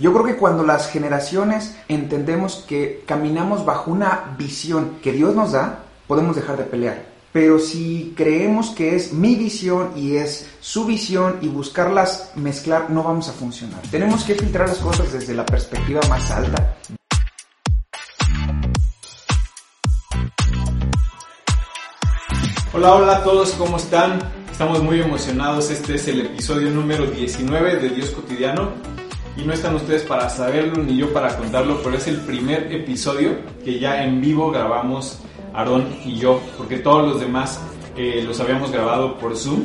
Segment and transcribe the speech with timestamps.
[0.00, 5.52] Yo creo que cuando las generaciones entendemos que caminamos bajo una visión que Dios nos
[5.52, 7.04] da, podemos dejar de pelear.
[7.32, 13.02] Pero si creemos que es mi visión y es su visión y buscarlas mezclar, no
[13.02, 13.80] vamos a funcionar.
[13.90, 16.76] Tenemos que filtrar las cosas desde la perspectiva más alta.
[22.72, 24.18] Hola, hola a todos, ¿cómo están?
[24.50, 25.70] Estamos muy emocionados.
[25.70, 28.72] Este es el episodio número 19 de Dios Cotidiano.
[29.36, 33.36] Y no están ustedes para saberlo ni yo para contarlo, pero es el primer episodio
[33.62, 35.18] que ya en vivo grabamos
[35.52, 37.60] Aarón y yo, porque todos los demás
[37.96, 39.64] eh, los habíamos grabado por Zoom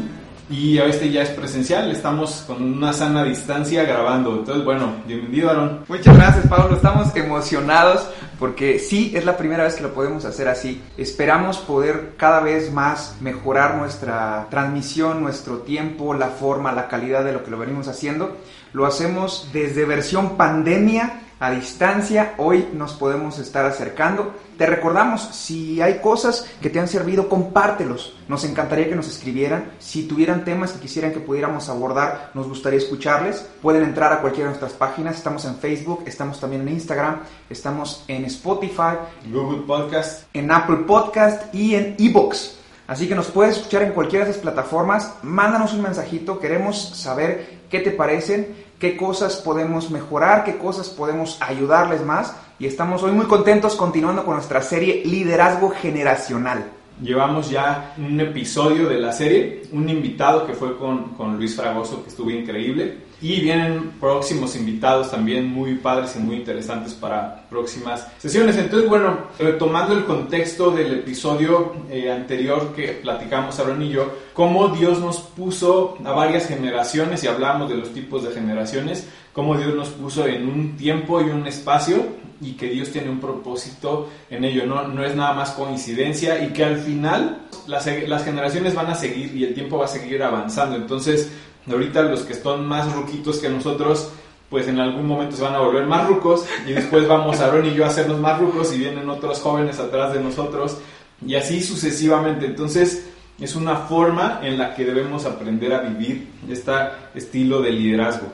[0.49, 4.35] y este ya es presencial, estamos con una sana distancia grabando.
[4.35, 5.85] Entonces, bueno, bienvenido Aarón.
[5.87, 8.05] Muchas gracias Pablo, estamos emocionados
[8.37, 10.81] porque sí, es la primera vez que lo podemos hacer así.
[10.97, 17.31] Esperamos poder cada vez más mejorar nuestra transmisión, nuestro tiempo, la forma, la calidad de
[17.31, 18.35] lo que lo venimos haciendo.
[18.73, 24.35] Lo hacemos desde versión pandemia a distancia, hoy nos podemos estar acercando.
[24.59, 28.15] Te recordamos, si hay cosas que te han servido, compártelos.
[28.27, 29.71] Nos encantaría que nos escribieran.
[29.79, 33.43] Si tuvieran temas que quisieran que pudiéramos abordar, nos gustaría escucharles.
[33.59, 35.17] Pueden entrar a cualquiera de nuestras páginas.
[35.17, 38.97] Estamos en Facebook, estamos también en Instagram, estamos en Spotify,
[39.33, 42.59] Google Podcast, en Apple Podcast y en Evox.
[42.85, 45.15] Así que nos puedes escuchar en cualquiera de esas plataformas.
[45.23, 51.37] Mándanos un mensajito, queremos saber qué te parecen qué cosas podemos mejorar, qué cosas podemos
[51.39, 52.33] ayudarles más.
[52.57, 56.65] Y estamos hoy muy contentos continuando con nuestra serie Liderazgo Generacional.
[57.01, 62.03] Llevamos ya un episodio de la serie, un invitado que fue con, con Luis Fragoso,
[62.03, 63.09] que estuvo increíble.
[63.23, 68.57] Y vienen próximos invitados también muy padres y muy interesantes para próximas sesiones.
[68.57, 74.69] Entonces, bueno, retomando el contexto del episodio eh, anterior que platicamos Aaron y yo, cómo
[74.69, 79.75] Dios nos puso a varias generaciones, y hablamos de los tipos de generaciones, cómo Dios
[79.75, 84.43] nos puso en un tiempo y un espacio y que Dios tiene un propósito en
[84.43, 88.87] ello, no, no es nada más coincidencia y que al final las, las generaciones van
[88.87, 90.75] a seguir y el tiempo va a seguir avanzando.
[90.75, 91.31] Entonces,
[91.69, 94.09] Ahorita los que están más ruquitos que nosotros,
[94.49, 97.73] pues en algún momento se van a volver más rucos y después vamos Aaron y
[97.73, 100.77] yo a hacernos más rucos y vienen otros jóvenes atrás de nosotros
[101.25, 102.47] y así sucesivamente.
[102.47, 106.71] Entonces es una forma en la que debemos aprender a vivir este
[107.13, 108.27] estilo de liderazgo.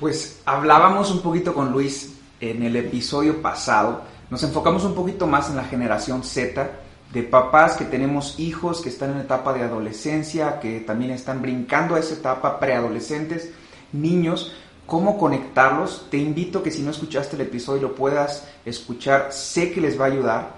[0.00, 5.50] Pues hablábamos un poquito con Luis en el episodio pasado, nos enfocamos un poquito más
[5.50, 6.70] en la generación Z
[7.12, 11.94] de papás que tenemos hijos que están en etapa de adolescencia, que también están brincando
[11.94, 13.50] a esa etapa, preadolescentes,
[13.92, 14.52] niños,
[14.86, 16.06] cómo conectarlos.
[16.10, 20.06] Te invito que si no escuchaste el episodio lo puedas escuchar, sé que les va
[20.06, 20.50] a ayudar.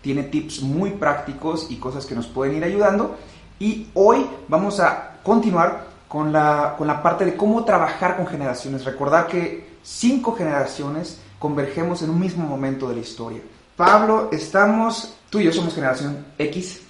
[0.00, 3.16] Tiene tips muy prácticos y cosas que nos pueden ir ayudando.
[3.58, 8.84] Y hoy vamos a continuar con la, con la parte de cómo trabajar con generaciones.
[8.84, 13.40] Recordar que cinco generaciones convergemos en un mismo momento de la historia.
[13.76, 16.82] Pablo, estamos tú y yo somos generación X.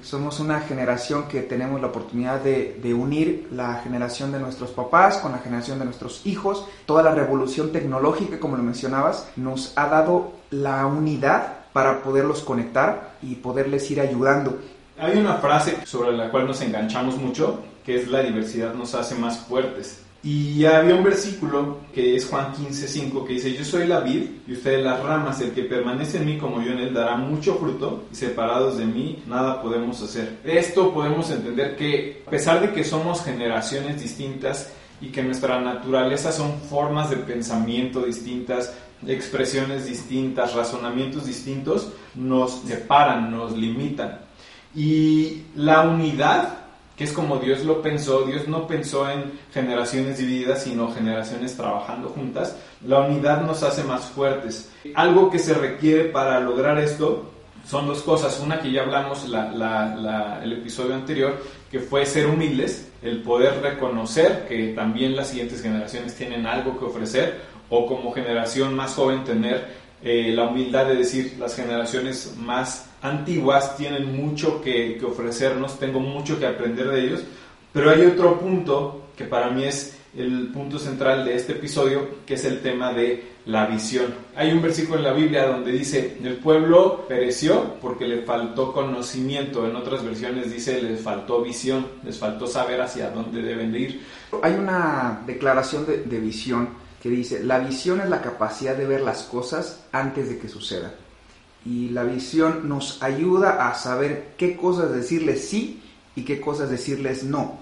[0.00, 5.18] Somos una generación que tenemos la oportunidad de, de, unir la generación de nuestros papás
[5.18, 6.64] con la generación de nuestros hijos.
[6.86, 13.16] Toda la revolución tecnológica, como lo mencionabas, nos ha dado la unidad para poderlos conectar
[13.20, 14.58] y poderles ir ayudando.
[14.98, 19.14] Hay una frase sobre la cual nos enganchamos mucho, que es la diversidad nos hace
[19.14, 20.02] más fuertes.
[20.24, 24.54] Y había un versículo que es Juan 15:5 que dice, yo soy la vid y
[24.54, 28.06] ustedes las ramas, el que permanece en mí como yo en él dará mucho fruto
[28.10, 30.40] y separados de mí nada podemos hacer.
[30.42, 36.32] Esto podemos entender que a pesar de que somos generaciones distintas y que nuestra naturaleza
[36.32, 38.74] son formas de pensamiento distintas,
[39.06, 44.22] expresiones distintas, razonamientos distintos, nos separan, nos limitan.
[44.74, 46.65] Y la unidad
[46.96, 48.22] que es como Dios lo pensó.
[48.22, 52.56] Dios no pensó en generaciones divididas, sino generaciones trabajando juntas.
[52.86, 54.70] La unidad nos hace más fuertes.
[54.94, 57.30] Algo que se requiere para lograr esto
[57.66, 58.40] son dos cosas.
[58.40, 61.36] Una que ya hablamos la, el episodio anterior,
[61.70, 66.86] que fue ser humildes, el poder reconocer que también las siguientes generaciones tienen algo que
[66.86, 72.88] ofrecer, o como generación más joven tener eh, la humildad de decir las generaciones más
[73.02, 77.22] antiguas tienen mucho que, ofrecernos, tengo mucho que aprender de ellos,
[77.72, 82.34] pero hay otro punto que para mí es el punto central de este episodio, que
[82.34, 84.14] es el tema de la visión.
[84.36, 89.66] Hay un versículo en la Biblia donde dice, el pueblo pereció porque le faltó conocimiento,
[89.66, 94.02] en otras versiones dice, les faltó visión, les faltó saber hacia dónde deben de ir.
[94.40, 99.00] Hay una declaración de, de visión que dice, la visión es la capacidad de ver
[99.00, 100.92] las cosas antes de que sucedan.
[101.64, 105.82] Y la visión nos ayuda a saber qué cosas decirles sí
[106.16, 107.60] y qué cosas decirles no.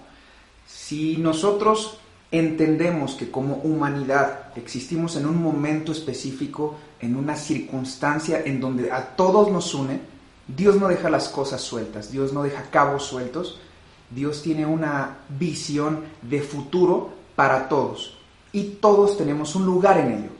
[0.66, 1.98] Si nosotros
[2.30, 9.14] entendemos que como humanidad existimos en un momento específico, en una circunstancia en donde a
[9.14, 10.00] todos nos une,
[10.48, 13.60] Dios no deja las cosas sueltas, Dios no deja cabos sueltos,
[14.08, 18.23] Dios tiene una visión de futuro para todos
[18.54, 20.30] y todos tenemos un lugar en ello.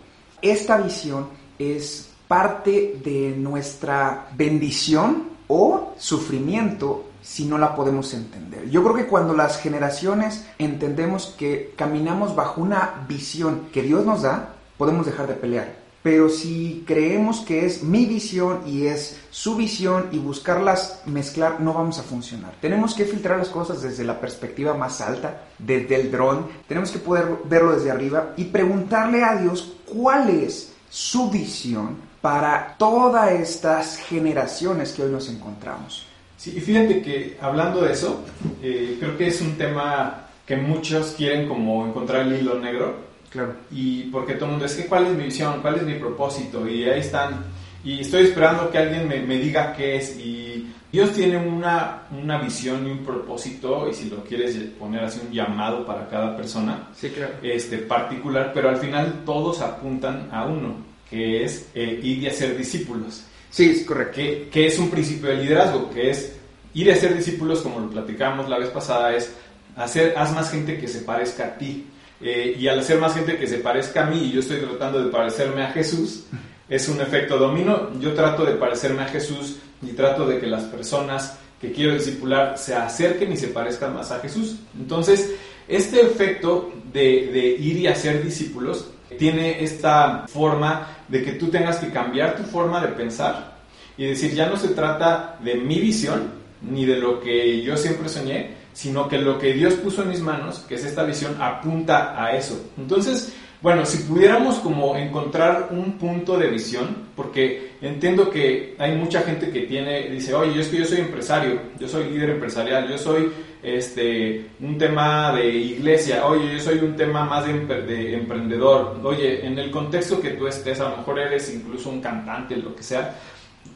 [0.40, 1.26] Esta visión
[1.58, 8.70] es parte de nuestra bendición o sufrimiento si no la podemos entender.
[8.70, 14.22] Yo creo que cuando las generaciones entendemos que caminamos bajo una visión que Dios nos
[14.22, 15.83] da, podemos dejar de pelear.
[16.04, 21.72] Pero si creemos que es mi visión y es su visión y buscarlas mezclar, no
[21.72, 22.52] vamos a funcionar.
[22.60, 26.46] Tenemos que filtrar las cosas desde la perspectiva más alta, desde el dron.
[26.68, 32.76] Tenemos que poder verlo desde arriba y preguntarle a Dios cuál es su visión para
[32.76, 36.06] todas estas generaciones que hoy nos encontramos.
[36.36, 38.20] Sí, y fíjate que hablando de eso,
[38.60, 43.52] eh, creo que es un tema que muchos quieren como encontrar el hilo negro Claro.
[43.72, 46.69] Y porque todo el mundo es que cuál es mi visión, cuál es mi propósito,
[46.69, 47.44] y ahí están.
[47.84, 50.16] Y estoy esperando que alguien me, me diga qué es.
[50.19, 55.20] Y Dios tiene una, una visión y un propósito, y si lo quieres poner así,
[55.26, 57.32] un llamado para cada persona sí, claro.
[57.42, 60.76] este, particular, pero al final todos apuntan a uno,
[61.10, 63.25] que es eh, ir y hacer discípulos.
[63.50, 64.14] Sí, es correcto.
[64.14, 66.36] Que, que es un principio de liderazgo, que es
[66.75, 69.34] ir a hacer discípulos, como lo platicamos la vez pasada, es
[69.75, 71.86] hacer, haz más gente que se parezca a ti.
[72.26, 75.04] Eh, y al hacer más gente que se parezca a mí y yo estoy tratando
[75.04, 76.24] de parecerme a Jesús,
[76.70, 77.90] es un efecto domino.
[78.00, 82.56] Yo trato de parecerme a Jesús y trato de que las personas que quiero discipular
[82.56, 84.56] se acerquen y se parezcan más a Jesús.
[84.74, 85.34] Entonces,
[85.68, 88.88] este efecto de, de ir y hacer discípulos
[89.18, 93.58] tiene esta forma de que tú tengas que cambiar tu forma de pensar
[93.98, 98.08] y decir, ya no se trata de mi visión ni de lo que yo siempre
[98.08, 102.22] soñé, sino que lo que Dios puso en mis manos, que es esta visión, apunta
[102.22, 102.72] a eso.
[102.76, 103.32] Entonces,
[103.62, 109.50] bueno, si pudiéramos como encontrar un punto de visión, porque entiendo que hay mucha gente
[109.50, 112.98] que tiene, dice, oye, yo es que yo soy empresario, yo soy líder empresarial, yo
[112.98, 113.32] soy
[113.62, 119.58] este, un tema de iglesia, oye, yo soy un tema más de, emprendedor, oye, en
[119.58, 123.14] el contexto que tú estés, a lo mejor eres incluso un cantante, lo que sea,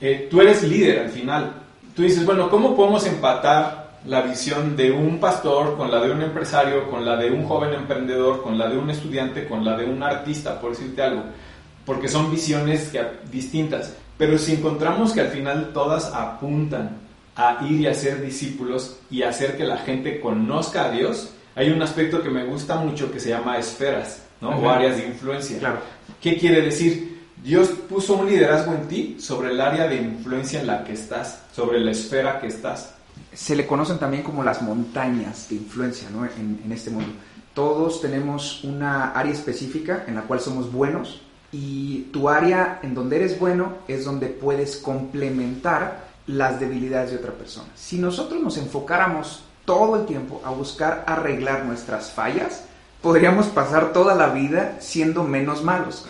[0.00, 1.62] eh, tú eres líder al final.
[1.96, 6.22] Tú dices, bueno, ¿cómo podemos empatar la visión de un pastor con la de un
[6.22, 9.84] empresario, con la de un joven emprendedor, con la de un estudiante, con la de
[9.84, 11.22] un artista, por decirte algo,
[11.84, 12.92] porque son visiones
[13.30, 13.94] distintas.
[14.16, 16.98] Pero si encontramos que al final todas apuntan
[17.36, 21.70] a ir y a ser discípulos y hacer que la gente conozca a Dios, hay
[21.70, 24.50] un aspecto que me gusta mucho que se llama esferas, ¿no?
[24.50, 25.58] O áreas de influencia.
[25.58, 25.78] Claro.
[26.20, 27.18] ¿Qué quiere decir?
[27.42, 31.44] Dios puso un liderazgo en ti sobre el área de influencia en la que estás,
[31.52, 32.97] sobre la esfera que estás
[33.38, 36.25] se le conocen también como las montañas de influencia ¿no?
[36.25, 37.12] en, en, este mundo.
[37.55, 41.20] Todos tenemos una área específica en la cual somos buenos
[41.52, 47.31] y tu área en donde eres bueno es donde puedes complementar las debilidades de otra
[47.31, 47.69] persona.
[47.76, 52.64] Si nosotros nos enfocáramos todo el tiempo a buscar arreglar nuestras fallas,
[53.00, 56.06] podríamos pasar toda la vida siendo menos malos.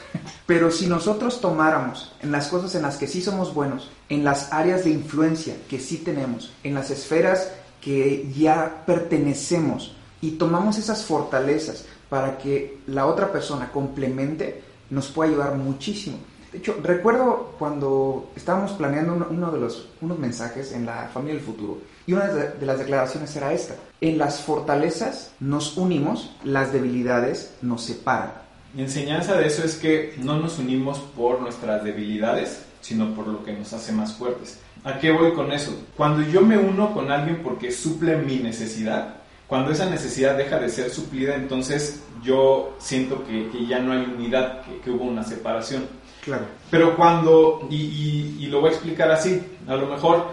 [0.47, 4.53] Pero si nosotros tomáramos en las cosas en las que sí somos buenos, en las
[4.53, 11.05] áreas de influencia que sí tenemos, en las esferas que ya pertenecemos y tomamos esas
[11.05, 16.19] fortalezas para que la otra persona complemente, nos puede ayudar muchísimo.
[16.53, 21.45] De hecho, recuerdo cuando estábamos planeando uno, de los unos mensajes en la familia del
[21.45, 23.75] futuro y una de las declaraciones era esta.
[24.01, 28.33] En las fortalezas nos unimos, las debilidades nos separan.
[28.73, 33.45] Mi enseñanza de eso es que no nos unimos por nuestras debilidades, sino por lo
[33.45, 34.61] que nos hace más fuertes.
[34.85, 35.73] ¿A qué voy con eso?
[35.97, 39.17] Cuando yo me uno con alguien porque suple mi necesidad,
[39.47, 44.05] cuando esa necesidad deja de ser suplida, entonces yo siento que, que ya no hay
[44.05, 45.87] unidad, que, que, hubo una separación.
[46.23, 46.45] Claro.
[46.71, 50.27] Pero cuando, y, y, y, lo voy a explicar así, a lo mejor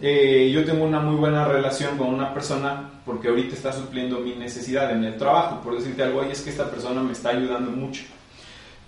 [0.00, 4.34] eh, yo tengo una muy buena relación con una persona porque ahorita está supliendo mi
[4.34, 7.70] necesidad en el trabajo, por decirte algo, y es que esta persona me está ayudando
[7.70, 8.04] mucho.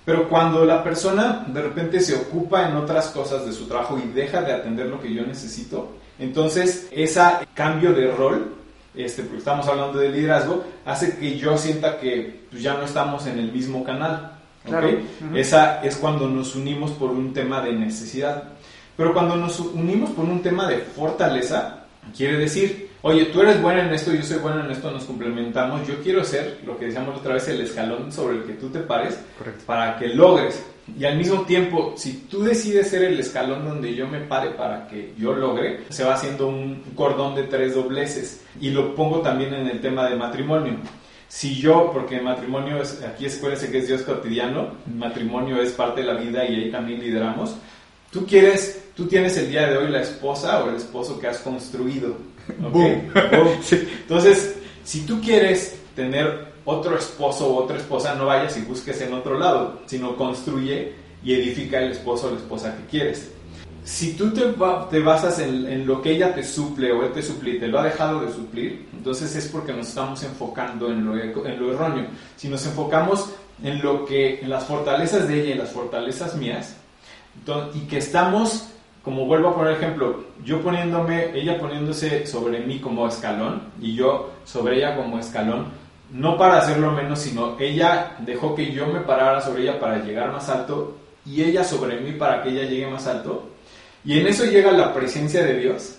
[0.04, 4.08] Pero cuando la persona de repente se ocupa en otras cosas de su trabajo y
[4.08, 7.20] deja de atender lo que yo necesito, entonces ese
[7.54, 8.54] cambio de rol,
[8.94, 13.26] este, porque estamos hablando de liderazgo, hace que yo sienta que pues, ya no estamos
[13.26, 14.32] en el mismo canal.
[14.64, 14.88] Claro.
[14.88, 15.38] Uh -huh.
[15.38, 18.44] Esa es cuando nos unimos por un tema de necesidad.
[18.96, 21.84] Pero cuando nos unimos por un tema de fortaleza,
[22.16, 25.86] quiere decir, oye, tú eres buena en esto, yo soy buena en esto, nos complementamos,
[25.86, 28.80] yo quiero ser, lo que decíamos otra vez, el escalón sobre el que tú te
[28.80, 29.64] pares, Correcto.
[29.66, 30.64] para que logres.
[30.98, 34.86] Y al mismo tiempo, si tú decides ser el escalón donde yo me pare para
[34.88, 38.42] que yo logre, se va haciendo un cordón de tres dobleces.
[38.60, 40.76] Y lo pongo también en el tema de matrimonio.
[41.28, 46.06] si yo, porque matrimonio es, aquí escuérdese que es Dios cotidiano, matrimonio es parte de
[46.06, 47.56] la vida y ahí también lideramos,
[48.10, 51.38] tú quieres, tú tienes el día de hoy la esposa o el esposo que has
[51.38, 52.16] construido.
[52.62, 53.10] ¿Okay?
[54.02, 59.12] Entonces, si tú quieres tener otro esposo o otra esposa, no vayas y busques en
[59.12, 63.30] otro lado, sino construye y edifica el esposo o la esposa que quieres.
[63.84, 64.42] Si tú te,
[64.90, 67.78] te basas en, lo que ella te suple o él te suple y te lo
[67.78, 72.06] ha dejado de suplir, entonces es porque nos estamos enfocando en lo, en lo erróneo.
[72.36, 73.28] Si nos enfocamos
[73.62, 76.76] en lo que, en las fortalezas de ella y las fortalezas mías,
[77.74, 78.68] y que estamos,
[79.04, 84.32] como vuelvo a poner ejemplo, yo poniéndome, ella poniéndose sobre mí como escalón y yo
[84.44, 85.66] sobre ella como escalón,
[86.10, 90.32] no para hacerlo menos, sino ella dejó que yo me parara sobre ella para llegar
[90.32, 90.96] más alto
[91.26, 93.50] y ella sobre mí para que ella llegue más alto.
[94.04, 95.98] Y en eso llega la presencia de Dios,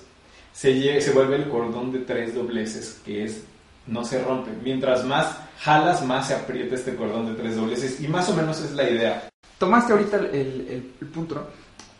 [0.51, 3.43] se, se vuelve el cordón de tres dobleces, que es
[3.87, 4.51] no se rompe.
[4.63, 8.61] Mientras más jalas, más se aprieta este cordón de tres dobleces y más o menos
[8.61, 9.29] es la idea.
[9.57, 11.49] Tomaste ahorita el, punto,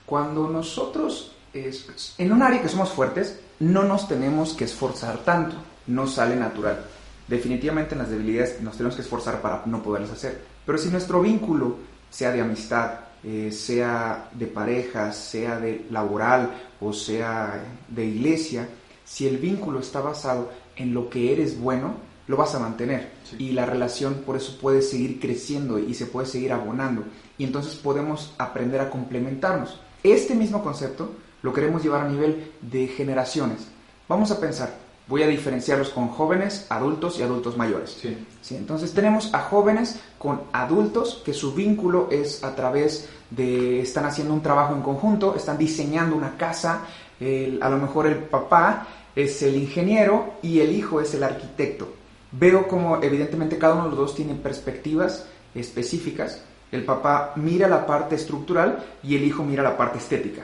[0.06, 5.56] Cuando nosotros, en un área que somos fuertes, no nos tenemos que esforzar tanto,
[5.88, 6.86] no sale natural
[7.28, 10.42] definitivamente en las debilidades nos tenemos que esforzar para no poderlas hacer.
[10.66, 11.78] Pero si nuestro vínculo,
[12.10, 18.68] sea de amistad, eh, sea de pareja, sea de laboral o sea de iglesia,
[19.04, 21.96] si el vínculo está basado en lo que eres bueno,
[22.28, 23.12] lo vas a mantener.
[23.38, 27.04] Y la relación por eso puede seguir creciendo y se puede seguir abonando.
[27.38, 29.80] Y entonces podemos aprender a complementarnos.
[30.06, 31.10] Este mismo concepto
[31.42, 33.68] lo queremos llevar a nivel de generaciones.
[34.08, 34.76] Vamos a pensar,
[35.08, 37.98] voy a diferenciarlos con jóvenes, adultos y adultos mayores.
[38.00, 38.56] Sí.
[38.56, 44.32] Entonces tenemos a jóvenes con adultos que su vínculo es a través de, están haciendo
[44.36, 46.82] un trabajo en conjunto, están diseñando una casa,
[47.20, 48.86] a lo mejor el papá
[49.16, 51.92] es el ingeniero y el hijo es el arquitecto.
[52.32, 56.44] Veo como evidentemente cada uno de los dos tiene perspectivas específicas.
[56.76, 60.44] El papá mira la parte estructural y el hijo mira la parte estética.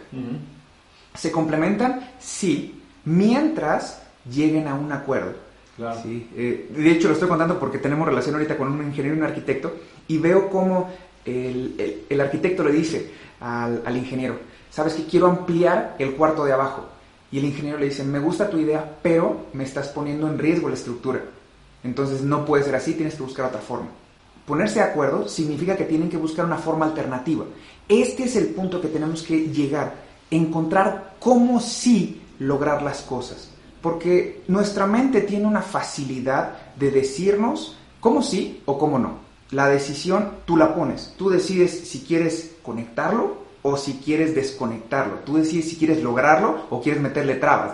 [1.13, 2.11] ¿Se complementan?
[2.19, 5.33] Sí, mientras lleguen a un acuerdo.
[6.05, 9.25] Eh, de hecho, lo estoy contando porque tenemos relación ahorita con un ingeniero y un
[9.25, 9.75] arquitecto
[10.07, 10.89] y veo cómo
[11.25, 14.37] el, el, arquitecto le dice al, al, ingeniero,
[14.69, 16.87] sabes que quiero ampliar el cuarto de abajo.
[17.31, 20.69] Y el ingeniero le dice, me gusta tu idea, pero me estás poniendo en riesgo
[20.69, 21.21] la estructura.
[21.83, 23.87] Entonces no puede ser así, tienes que buscar otra forma.
[24.51, 27.45] Ponerse de acuerdo significa que tienen que buscar una forma alternativa.
[27.87, 29.95] Este es el punto que tenemos que llegar,
[30.29, 33.47] encontrar cómo sí lograr las cosas
[33.81, 39.19] porque nuestra mente tiene una facilidad de decirnos cómo sí o cómo no.
[39.51, 45.37] La decisión tú la pones, tú decides si quieres conectarlo o si quieres desconectarlo, tú
[45.37, 47.71] decides si quieres lograrlo o quieres meterle trabas.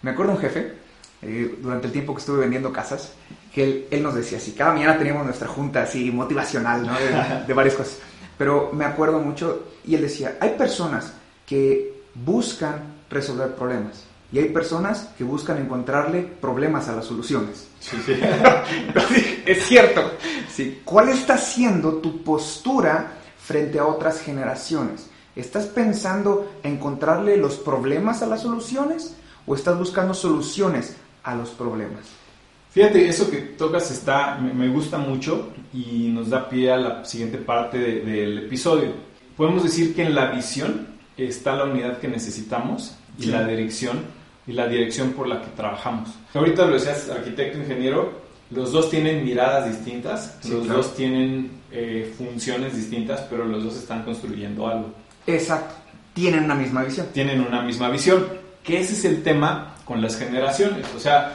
[0.00, 0.72] Me acuerdo un jefe,
[1.20, 3.12] eh, durante el tiempo que estuve vendiendo casas,
[3.54, 6.92] que él, nos decía, si cada mañana teníamos nuestra junta así motivacional ¿no?
[6.98, 7.98] de, de varias cosas,
[8.36, 11.12] pero me acuerdo mucho y él decía, hay personas
[11.46, 17.68] que buscan resolver problemas, y hay personas que buscan encontrarle problemas a las soluciones.
[17.78, 18.14] Sí, sí.
[19.46, 20.10] es cierto.
[20.52, 20.82] Sí.
[20.84, 25.08] ¿Cuál está siendo tu postura frente a otras generaciones?
[25.36, 29.14] ¿Estás pensando encontrarle los problemas a las soluciones
[29.46, 32.02] o estás buscando soluciones a los problemas?
[32.74, 37.38] Fíjate, eso que tocas está, me gusta mucho y nos da pie a la siguiente
[37.38, 38.90] parte del episodio.
[39.36, 44.00] Podemos decir que en la visión está la unidad que necesitamos y la dirección
[44.44, 46.10] y la dirección por la que trabajamos.
[46.34, 48.12] Ahorita lo decías, arquitecto, ingeniero,
[48.50, 54.02] los dos tienen miradas distintas, los dos tienen eh, funciones distintas, pero los dos están
[54.04, 54.92] construyendo algo.
[55.28, 55.76] Exacto,
[56.12, 57.06] tienen una misma visión.
[57.12, 58.26] Tienen una misma visión,
[58.64, 60.86] que ese es el tema con las generaciones.
[60.96, 61.32] O sea,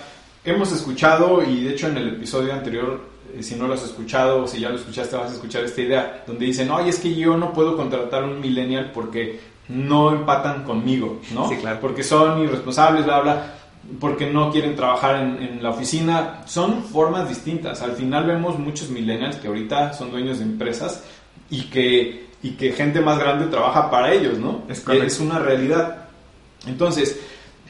[0.52, 3.02] hemos escuchado, y de hecho en el episodio anterior,
[3.36, 5.82] eh, si no lo has escuchado o si ya lo escuchaste, vas a escuchar esta
[5.82, 9.40] idea, donde dicen, oye, es que yo no puedo contratar un millennial porque
[9.70, 11.48] no empatan conmigo, ¿no?
[11.48, 11.80] Sí, claro.
[11.80, 13.54] Porque son irresponsables, bla, bla,
[14.00, 16.42] porque no quieren trabajar en, la oficina.
[16.46, 17.82] Son formas distintas.
[17.82, 21.04] Al final vemos muchos millennials que ahorita son dueños de empresas
[21.50, 24.64] y que, y que gente más grande trabaja para ellos, ¿no?
[24.68, 26.08] Es, es una realidad.
[26.66, 27.20] Entonces,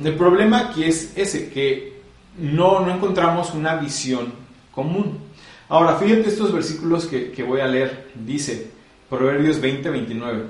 [0.04, 1.99] el problema aquí es ese, que
[2.40, 4.34] no, no encontramos una visión
[4.74, 5.20] común.
[5.68, 8.12] Ahora, fíjate estos versículos que, que voy a leer.
[8.16, 8.72] Dice,
[9.10, 10.44] Proverbios 20, 29.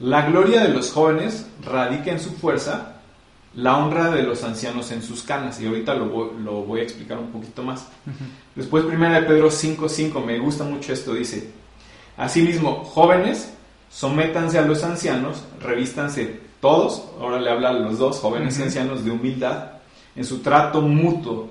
[0.00, 2.96] La gloria de los jóvenes radica en su fuerza,
[3.54, 5.60] la honra de los ancianos en sus canas.
[5.60, 7.88] Y ahorita lo voy, a explicar un poquito más.
[8.54, 11.50] Después, primera de Pedro 5.5, me gusta mucho esto, dice,
[12.16, 13.54] Asimismo, jóvenes,
[13.90, 19.04] sométanse a los ancianos, revístanse todos, ahora le habla a los dos, jóvenes y ancianos,
[19.04, 19.73] de humildad,
[20.16, 21.50] en su trato mutuo,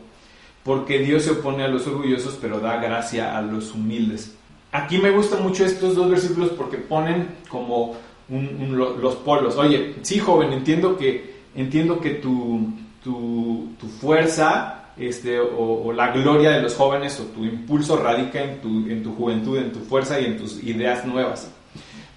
[0.63, 4.35] porque Dios se opone a los orgullosos, pero da gracia a los humildes.
[4.71, 7.95] Aquí me gustan mucho estos dos versículos porque ponen como
[8.29, 9.55] los polos.
[9.57, 16.61] Oye, sí, joven, entiendo que, entiendo que tu, tu, fuerza este, o, la gloria de
[16.61, 20.25] los jóvenes o tu impulso radica en tu, en tu juventud, en tu fuerza y
[20.25, 21.51] en tus ideas nuevas.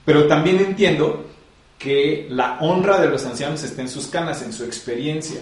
[0.05, 1.26] Pero también entiendo
[1.79, 5.41] que la honra de los ancianos está en sus canas, en su experiencia.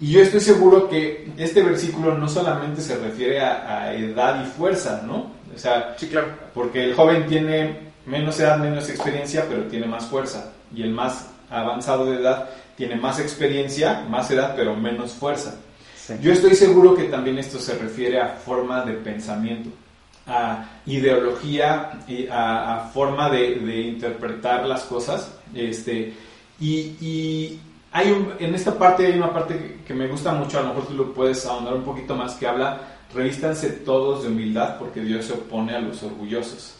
[0.00, 5.02] Y yo estoy seguro que este versículo no solamente se refiere a, edad y fuerza,
[5.04, 5.32] ¿no?
[5.54, 6.28] O sea, sí, claro.
[6.54, 10.52] porque el joven tiene menos edad, menos experiencia, pero tiene más fuerza.
[10.74, 15.56] Y el más avanzado de edad tiene más experiencia, más edad, pero menos fuerza.
[16.22, 19.68] Yo estoy seguro que también esto se refiere a forma de pensamiento,
[20.26, 22.00] a ideología,
[22.30, 25.30] a, a forma de, de, interpretar las cosas.
[25.54, 26.14] Este,
[26.60, 27.60] y, y
[27.92, 30.94] hay en esta parte hay una parte que, me gusta mucho, a lo mejor tú
[30.94, 32.80] lo puedes ahondar un poquito más, que habla,
[33.14, 36.74] revístanse todos de humildad porque Dios se opone a los orgullosos.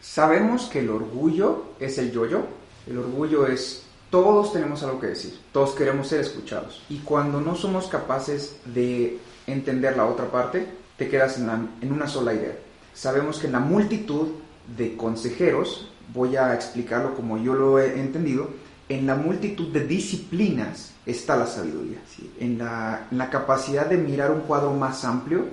[0.00, 2.42] Sabemos que el orgullo es el yo-yo,
[2.86, 6.82] el orgullo es todos tenemos algo que decir, todos queremos ser escuchados.
[6.88, 10.66] Y cuando no somos capaces de entender la otra parte,
[10.96, 12.56] te quedas en una sola idea.
[12.92, 14.28] Sabemos que en la multitud
[14.76, 18.48] de consejeros, voy a explicarlo como yo lo he entendido,
[18.90, 21.98] en la multitud de disciplinas está la sabiduría.
[22.40, 25.44] En, la, capacidad de mirar un cuadro más amplio,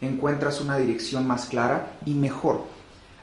[0.00, 2.64] encuentras una dirección más clara y mejor.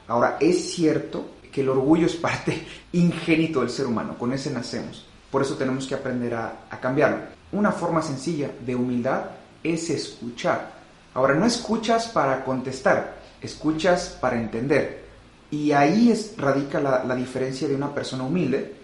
[0.08, 5.06] Ahora, es cierto que el orgullo es parte ingénito del ser humano, con ese nacemos.
[5.30, 7.20] Por eso tenemos que aprender a, a cambiarlo.
[7.52, 9.22] Una forma sencilla de humildad
[9.64, 10.70] es escuchar.
[11.14, 15.02] Ahora, no escuchas para contestar, escuchas para entender.
[15.50, 18.81] Y ahí es, radica la, la diferencia de una persona humilde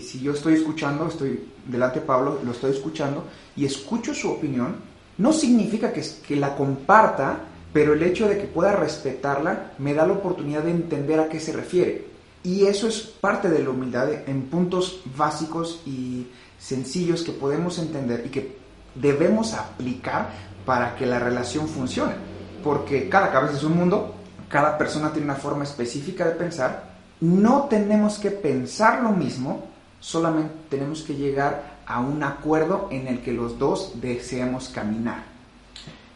[0.00, 3.24] si, yo estoy escuchando, estoy delante de Pablo, lo estoy escuchando
[3.56, 4.76] y escucho su opinión,
[5.18, 7.38] no significa que, que la comparta,
[7.72, 11.40] pero el hecho de que pueda respetarla me da la oportunidad de entender a qué
[11.40, 12.06] se refiere.
[12.42, 16.26] Y eso es parte de la humildad en puntos básicos y
[16.58, 18.56] sencillos que podemos entender y que
[18.94, 20.30] debemos aplicar
[20.64, 22.14] para que la relación funcione.
[22.62, 24.14] Porque cada cabeza es un mundo,
[24.48, 29.64] cada persona tiene una forma específica de pensar no tenemos que pensar lo mismo,
[30.00, 35.22] solamente tenemos que llegar a un acuerdo en el que los dos deseemos caminar.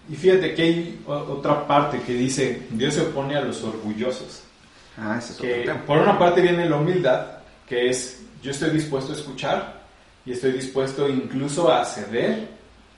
[0.08, 4.42] Y fíjate que hay otra parte que dice, Dios se opone a los orgullosos.
[4.98, 7.26] Ah, ese es otro Por una parte viene la humildad,
[7.66, 9.80] que es, yo estoy dispuesto a escuchar
[10.26, 12.48] y estoy dispuesto incluso a ceder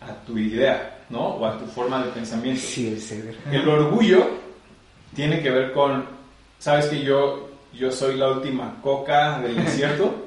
[0.01, 1.21] a tu idea, ¿no?
[1.21, 2.62] O a tu forma de pensamiento.
[2.62, 3.37] Sí, el ceder.
[3.51, 4.27] El orgullo
[5.14, 6.07] tiene que ver con,
[6.59, 10.14] sabes que yo yo soy la última coca del desierto.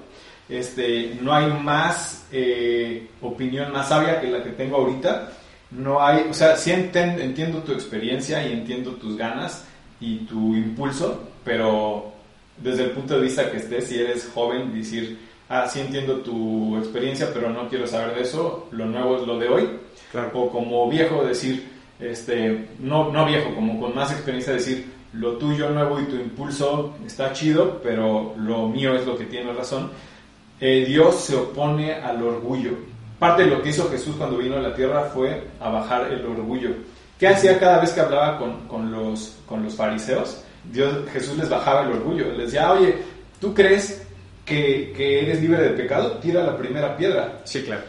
[0.47, 5.31] Este, no hay más eh, opinión más sabia que la que tengo ahorita.
[5.71, 9.65] No hay, o sea, sí entiendo tu experiencia y entiendo tus ganas
[9.99, 12.13] y tu impulso, pero
[12.57, 15.17] desde el punto de vista que estés, si eres joven, decir,
[15.49, 19.37] ah, sí entiendo tu experiencia, pero no quiero saber de eso, lo nuevo es lo
[19.39, 19.69] de hoy.
[20.33, 21.67] O como viejo, decir,
[21.99, 26.95] este, no, no viejo, como con más experiencia, decir, lo tuyo nuevo y tu impulso
[27.05, 29.91] está chido, pero lo mío es lo que tiene razón.
[30.59, 32.71] Eh, Dios se opone al orgullo.
[33.19, 36.25] Parte de lo que hizo Jesús cuando vino a la tierra fue a bajar el
[36.25, 36.71] orgullo.
[37.19, 40.43] ¿Qué hacía cada vez que hablaba con, con, los, con los fariseos?
[40.71, 42.31] Dios, Jesús les bajaba el orgullo.
[42.33, 42.97] Les decía, oye,
[43.39, 44.05] ¿tú crees
[44.45, 46.17] que, que, eres libre de pecado?
[46.17, 47.41] Tira la primera piedra.
[47.45, 47.83] Sí, claro.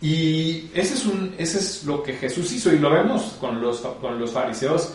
[0.00, 3.80] Y ese es, un, ese es lo que Jesús hizo y lo vemos con los,
[3.80, 4.92] con los fariseos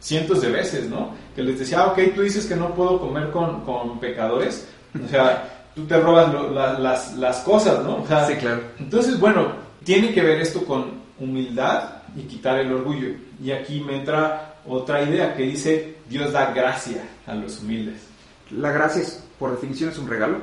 [0.00, 1.14] cientos de veces, ¿no?
[1.36, 4.66] Que les decía, ah, ok, tú dices que no puedo comer con, con pecadores,
[5.04, 6.32] o sea, tú te robas
[6.80, 8.04] las, las, cosas, ¿no?
[8.26, 8.62] sí, claro.
[8.78, 9.52] Entonces, bueno,
[9.84, 13.08] tiene que ver esto con humildad y quitar el orgullo.
[13.42, 18.02] Y aquí me entra otra idea que dice, Dios da gracia a los humildes.
[18.50, 20.38] La gracia, es, por definición, es un regalo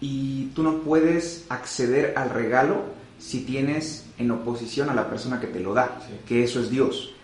[0.00, 2.82] y tú no puedes acceder al regalo
[3.18, 7.14] si tienes en oposición a la persona que te lo da, que eso es Dios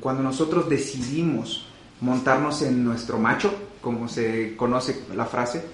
[0.00, 1.66] cuando nosotros decidimos
[2.00, 5.64] montarnos en nuestro macho, como se conoce la frase,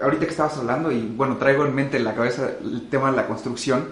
[0.00, 3.16] ahorita que estabas hablando y bueno, traigo en mente en la cabeza el tema de
[3.16, 3.88] la construcción,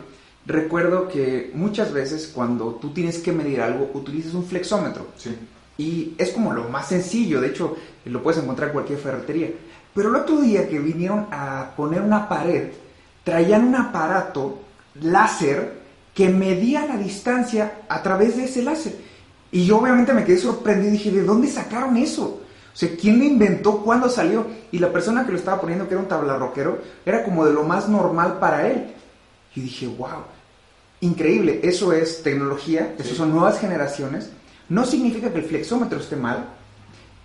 [0.46, 5.06] recuerdo que muchas veces cuando tú tienes que medir algo utilizas un flexómetro.
[5.78, 9.50] Y es como lo más sencillo, de hecho lo puedes encontrar en cualquier ferretería.
[9.94, 12.70] Pero el otro día que vinieron a poner una pared,
[13.24, 14.58] traían un aparato
[15.00, 15.80] láser
[16.14, 18.96] que medía la distancia a través de ese láser.
[19.50, 22.41] Y yo obviamente me quedé sorprendido y dije, ¿de dónde sacaron eso?
[22.72, 23.78] O sea, ¿quién lo inventó?
[23.82, 24.46] ¿Cuándo salió?
[24.70, 27.64] Y la persona que lo estaba poniendo, que era un tablarroquero, era como de lo
[27.64, 28.92] más normal para él.
[29.54, 30.24] Y dije, wow.
[31.00, 33.16] increíble, eso es tecnología, eso Sí.
[33.16, 34.30] son nuevas generaciones.
[34.68, 36.46] No significa que el flexómetro esté mal,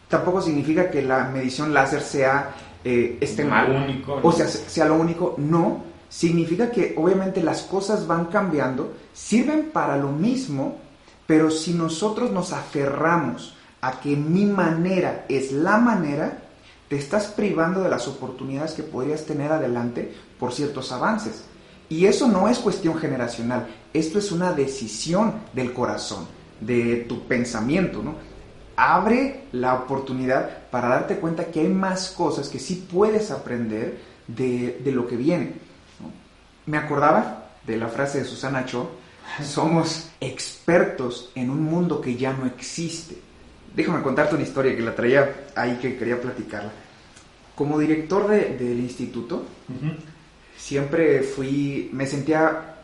[0.09, 4.85] tampoco significa que la medición láser sea eh, esté Lo mal único, o sea, sea
[4.85, 5.35] lo único.
[5.37, 10.77] No, significa que obviamente las cosas van cambiando, sirven para lo mismo,
[11.25, 16.39] pero si nosotros nos aferramos a que mi manera es la manera,
[16.89, 21.43] te estás privando de las oportunidades que podrías tener adelante por ciertos avances.
[21.89, 26.27] Y eso no es cuestión generacional, esto es una decisión del corazón,
[26.59, 28.15] de tu pensamiento, ¿no?
[28.75, 34.81] Abre la oportunidad para darte cuenta que hay más cosas que sí puedes aprender de,
[34.83, 35.53] de lo que viene.
[35.99, 36.11] ¿no?
[36.67, 38.91] Me acordaba de la frase de Susana Cho,
[39.43, 43.26] somos expertos en un mundo que ya no existe.
[43.77, 46.71] Déjame contarte una historia que la traía ahí que quería platicarla.
[47.55, 49.45] Como director de- del instituto,
[50.57, 52.75] siempre fui, me sentía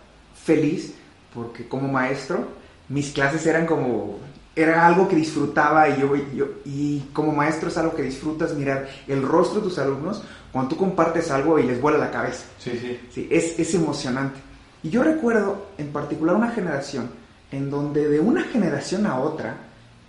[0.44, 0.94] feliz
[1.34, 2.48] porque como maestro
[2.90, 4.20] mis clases eran como,
[4.56, 8.88] era algo que disfrutaba y yo, yo- y como maestro es algo que disfrutas mirar
[9.08, 12.46] el rostro de tus alumnos cuando tú compartes algo y les vuela la cabeza.
[12.60, 13.00] Sí, sí.
[13.12, 14.40] Sí, es, es emocionante.
[14.84, 17.10] Y yo recuerdo en particular una generación
[17.52, 19.56] en donde de una generación a otra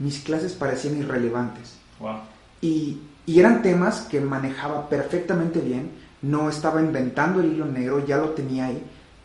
[0.04, 1.72] mis clases parecían irrelevantes.
[1.98, 2.16] Wow.
[2.60, 5.90] Y, y eran temas que manejaba perfectamente bien,
[6.22, 8.82] no estaba inventando el hilo negro, ya lo tenía ahí,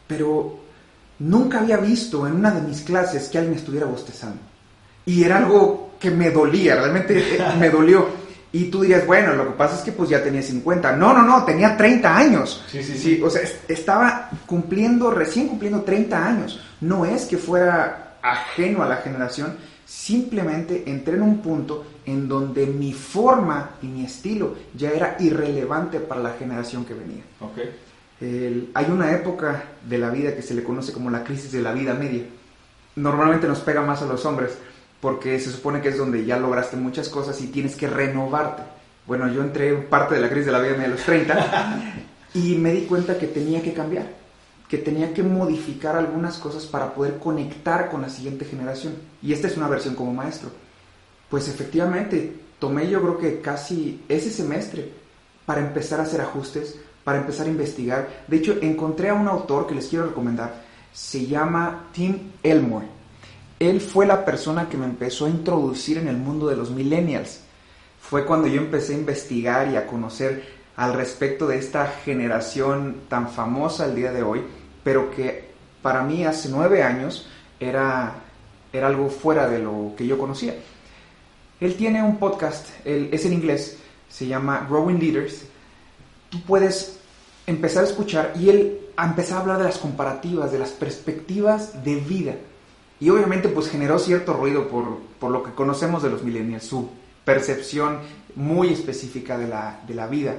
[0.07, 0.59] pero
[1.19, 4.39] nunca había visto en una de mis clases que alguien estuviera bostezando.
[5.05, 8.07] Y era algo que me dolía, realmente eh, me dolió.
[8.51, 10.95] Y tú dirías, bueno, lo que pasa es que pues ya tenía 50.
[10.95, 12.63] No, no, no, tenía 30 años.
[12.71, 16.59] Sí, sí, Sí, o sea, es- estaba cumpliendo, recién cumpliendo 30 años.
[16.81, 19.55] No es que fuera ajeno a la generación,
[19.89, 25.99] simplemente entré en un punto en donde mi forma y mi estilo ya era irrelevante
[25.99, 27.23] para la generación que venía.
[27.39, 27.57] Ok.
[28.21, 31.61] El- hay una época de la vida que se le conoce como la crisis de
[31.61, 32.23] la vida media.
[32.97, 34.51] Normalmente nos pega más a los hombres
[35.01, 38.61] porque se supone que es donde ya lograste muchas cosas y tienes que renovarte.
[39.07, 41.81] Bueno, yo entré en parte de la crisis de la vida media a los 30
[42.35, 44.05] y me di cuenta que tenía que cambiar,
[44.69, 48.93] que tenía que modificar algunas cosas para poder conectar con la siguiente generación.
[49.21, 50.51] Y esta es una versión como maestro.
[51.27, 54.91] Pues efectivamente, tomé yo creo que casi ese semestre
[55.47, 58.25] para empezar a hacer ajustes, para empezar a investigar.
[58.27, 60.61] De hecho, encontré a un autor que les quiero recomendar.
[60.93, 62.85] Se llama Tim Elmore.
[63.59, 67.41] Él fue la persona que me empezó a introducir en el mundo de los millennials.
[67.99, 73.29] Fue cuando yo empecé a investigar y a conocer al respecto de esta generación tan
[73.29, 74.43] famosa el día de hoy,
[74.83, 75.49] pero que
[75.81, 77.27] para mí hace nueve años
[77.59, 78.15] era,
[78.71, 80.55] era algo fuera de lo que yo conocía.
[81.59, 85.43] Él tiene un podcast, es en inglés, se llama Growing Leaders.
[86.29, 86.99] Tú puedes
[87.47, 91.83] empezar a escuchar y él a empezar a hablar de las comparativas, de las perspectivas
[91.83, 92.35] de vida.
[92.99, 96.89] Y obviamente pues generó cierto ruido por, por lo que conocemos de los millennials, su
[97.23, 97.99] percepción
[98.35, 100.35] muy específica de la, de la vida.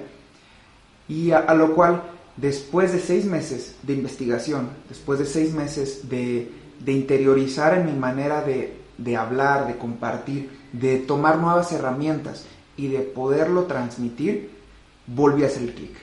[1.09, 2.03] Y a lo cual,
[2.41, 6.51] después de seis meses de investigación, después de seis meses de,
[6.87, 13.65] interiorizar en mi manera de, hablar, de compartir, de tomar nuevas herramientas y de poderlo
[13.65, 14.51] transmitir,
[15.07, 15.97] volví a hacer el clic.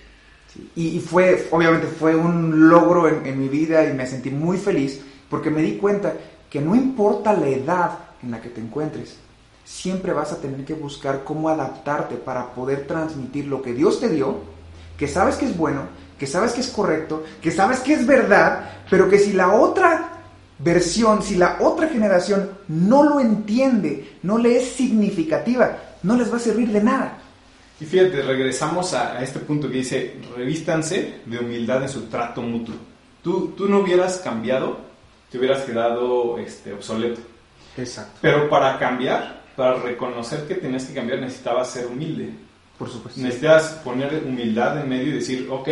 [0.76, 5.50] Y, fue, obviamente fue un logro en mi vida y me sentí muy feliz porque
[5.50, 6.14] me di cuenta
[6.50, 9.18] que no importa la edad en la que te encuentres,
[9.66, 14.10] siempre vas a tener que buscar cómo adaptarte para poder transmitir lo que Dios te
[14.10, 14.38] dio,
[14.98, 15.82] que sabes que es bueno,
[16.18, 20.14] que sabes que es correcto, que sabes que es verdad, pero que si la otra
[20.60, 26.38] versión, si la otra generación no lo entiende, no le es significativa, no les va
[26.38, 27.18] a servir de nada.
[27.80, 32.42] Y fíjate, regresamos a, a este punto que dice, revístanse de humildad en su trato
[32.42, 32.76] mutuo.
[33.22, 34.80] Tú, tú no hubieras cambiado,
[35.32, 37.22] te hubieras quedado este, obsoleto.
[37.78, 38.18] Exacto.
[38.22, 42.32] Pero para cambiar, para reconocer que tenías que cambiar, necesitabas ser humilde.
[42.78, 43.20] Por supuesto.
[43.20, 45.68] Necesitas poner humildad en medio y decir, ok,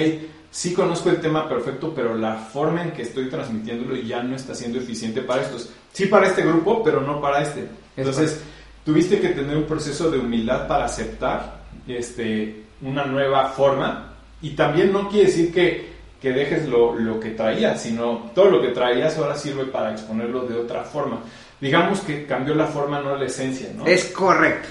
[0.55, 4.55] sí conozco el tema perfecto, pero la forma en que estoy transmitiéndolo ya no está
[4.55, 5.69] siendo eficiente para estos.
[5.91, 7.67] Sí para este grupo, pero no para este.
[7.97, 8.39] Entonces,
[8.85, 14.13] tuviste que tener un proceso de humildad para aceptar este, una nueva forma.
[14.41, 15.89] Y también no quiere decir que,
[16.21, 20.45] que dejes lo, lo que traías, sino todo lo que traías ahora sirve para exponerlo
[20.45, 21.19] de otra forma.
[21.59, 23.85] Digamos que cambió la forma, no la esencia, ¿no?
[23.85, 24.69] Es correcto.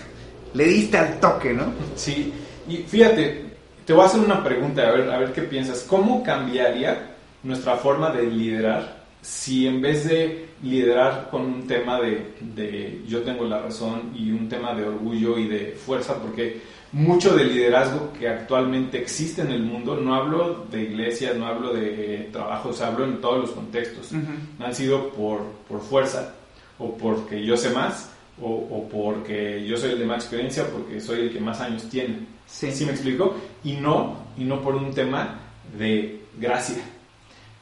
[0.54, 1.74] Le diste al toque, ¿no?
[1.94, 2.32] Sí,
[2.66, 3.43] y fíjate,
[3.84, 5.84] te voy a hacer una pregunta, a ver, a ver qué piensas.
[5.88, 12.34] ¿Cómo cambiaría nuestra forma de liderar si en vez de liderar con un tema de,
[12.40, 16.60] de yo tengo la razón y un tema de orgullo y de fuerza, porque
[16.92, 21.72] mucho del liderazgo que actualmente existe en el mundo, no hablo de iglesias, no hablo
[21.72, 24.12] de trabajos, hablo en todos los contextos,
[24.60, 26.34] han sido por, por fuerza
[26.78, 31.20] o porque yo sé más o, porque yo soy el de más experiencia, porque soy
[31.22, 32.33] el que más años tiene.
[32.54, 32.84] Sí.
[32.84, 33.34] me explico?
[33.64, 35.40] Y no, y no por un tema
[35.76, 36.76] de gracia.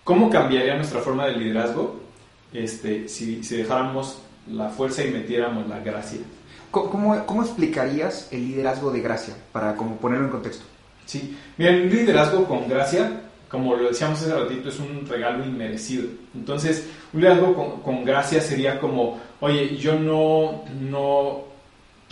[0.05, 2.01] ¿Cómo cambiaría nuestra forma de liderazgo
[2.53, 4.19] este, si, si dejáramos
[4.51, 6.21] la fuerza y metiéramos la gracia?
[6.71, 10.65] ¿Cómo, ¿Cómo, explicarías el liderazgo de gracia, para como ponerlo en contexto?
[11.07, 16.09] Sí, mira, un liderazgo con gracia, como lo decíamos hace ratito, es un regalo inmerecido.
[16.35, 21.52] Entonces, un liderazgo con, con gracia sería como, oye, yo no, no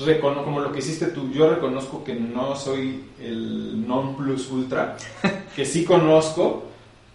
[0.04, 4.96] reconozco, como lo que hiciste tú, yo reconozco que no soy el non plus ultra,
[5.56, 6.64] que sí conozco,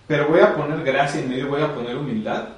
[0.08, 2.50] pero voy a poner gracia en medio, voy a poner humildad.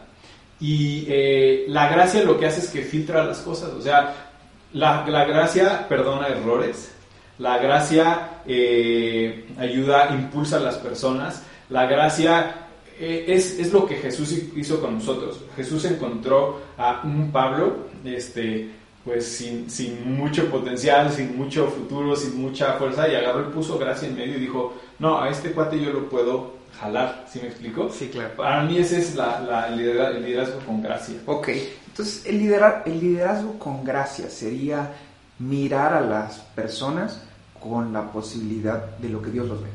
[0.59, 4.31] Y eh, la gracia lo que hace es que filtra las cosas, o sea,
[4.73, 6.91] la, gracia perdona errores,
[7.37, 12.67] la gracia eh, ayuda, impulsa a las personas, la gracia
[12.99, 15.41] eh, es, es, lo que Jesús hizo con nosotros.
[15.55, 18.71] Jesús encontró a un Pablo, este,
[19.07, 23.79] pues sin, sin, mucho potencial, sin mucho futuro, sin mucha fuerza, y agarró y puso
[23.79, 27.47] gracia en medio y dijo, no, a este cuate yo lo puedo jalar, ¿sí me
[27.47, 27.89] explico?
[27.89, 28.35] Sí, claro.
[28.35, 31.15] Para mí ese es la, el liderazgo con gracia.
[31.25, 31.47] Ok,
[31.87, 34.91] entonces el, liderar, el liderazgo con gracia sería
[35.39, 37.23] mirar a las personas
[37.61, 39.69] con la posibilidad de lo que Dios los ve.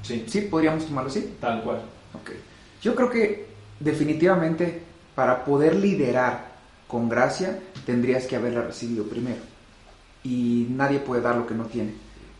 [0.00, 0.24] Sí.
[0.26, 0.40] ¿Sí?
[0.40, 1.34] ¿Podríamos tomarlo así?
[1.38, 1.82] Tal cual.
[2.14, 2.30] Ok.
[2.80, 3.48] Yo creo que
[3.78, 4.82] definitivamente
[5.14, 6.47] para poder liderar
[6.88, 9.40] con gracia tendrías que haberla recibido primero.
[10.24, 11.94] Y nadie puede dar lo que no tiene.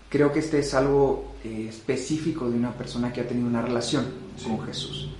[0.08, 4.06] Creo que este es algo eh, específico de una persona que ha tenido una relación
[4.42, 5.10] con Jesús.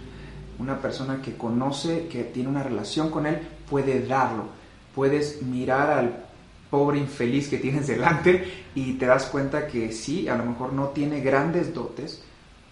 [0.58, 3.38] Una persona que conoce, que tiene una relación con Él,
[3.68, 4.46] puede darlo.
[4.94, 6.24] Puedes mirar al
[6.70, 10.88] pobre infeliz que tienes delante y te das cuenta que sí, a lo mejor no
[10.88, 12.22] tiene grandes dotes,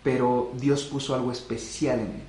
[0.03, 2.23] pero Dios puso algo especial en él.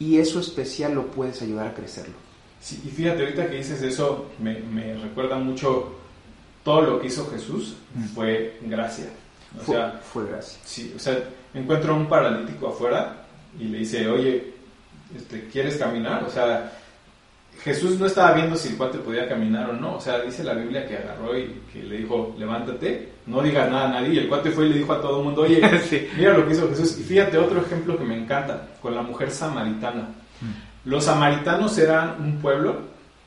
[0.00, 2.27] Y eso especial lo puedes ayudar a crecerlo.
[2.60, 5.96] Sí, y fíjate, ahorita que dices eso, me, me recuerda mucho
[6.64, 8.04] todo lo que hizo Jesús, mm.
[8.14, 9.06] fue gracia.
[9.56, 10.58] O fue, sea, fue gracia.
[10.64, 11.18] Sí, o sea,
[11.54, 13.24] encuentro a un paralítico afuera
[13.58, 14.52] y le dice, oye,
[15.16, 16.24] este, ¿quieres caminar?
[16.24, 16.72] O sea,
[17.62, 19.96] Jesús no estaba viendo si el cuate podía caminar o no.
[19.96, 23.88] O sea, dice la Biblia que agarró y que le dijo, levántate, no digas nada
[23.88, 24.14] a nadie.
[24.14, 25.60] Y el cuate fue y le dijo a todo el mundo, oye,
[26.16, 26.98] mira lo que hizo Jesús.
[27.00, 30.02] Y fíjate otro ejemplo que me encanta, con la mujer samaritana.
[30.40, 30.67] Mm.
[30.88, 32.76] Los samaritanos eran un pueblo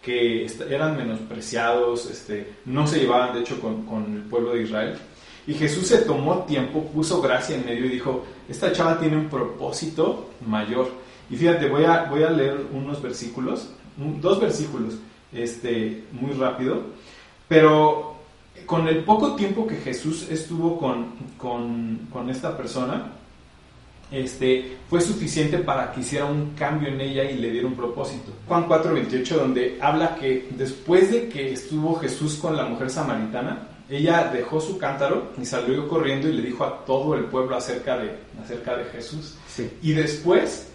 [0.01, 4.97] que eran menospreciados, este, no se llevaban de hecho con, el pueblo de Israel.
[5.45, 9.29] Y Jesús se tomó tiempo, puso gracia en medio y dijo, esta chava tiene un
[9.29, 10.89] propósito mayor.
[11.29, 14.95] Y fíjate, voy a, voy a leer unos versículos, dos versículos,
[15.31, 16.81] este, muy rápido,
[17.47, 18.15] pero
[18.65, 23.20] con el poco tiempo que Jesús estuvo con esta persona,
[24.11, 28.33] este, fue suficiente para que hiciera un cambio en ella y le diera un propósito.
[28.47, 34.29] Juan 4:28, donde habla que después de que estuvo Jesús con la mujer samaritana, ella
[34.31, 38.11] dejó su cántaro y salió corriendo y le dijo a todo el pueblo acerca de,
[38.43, 39.35] acerca de Jesús.
[39.81, 40.69] Y después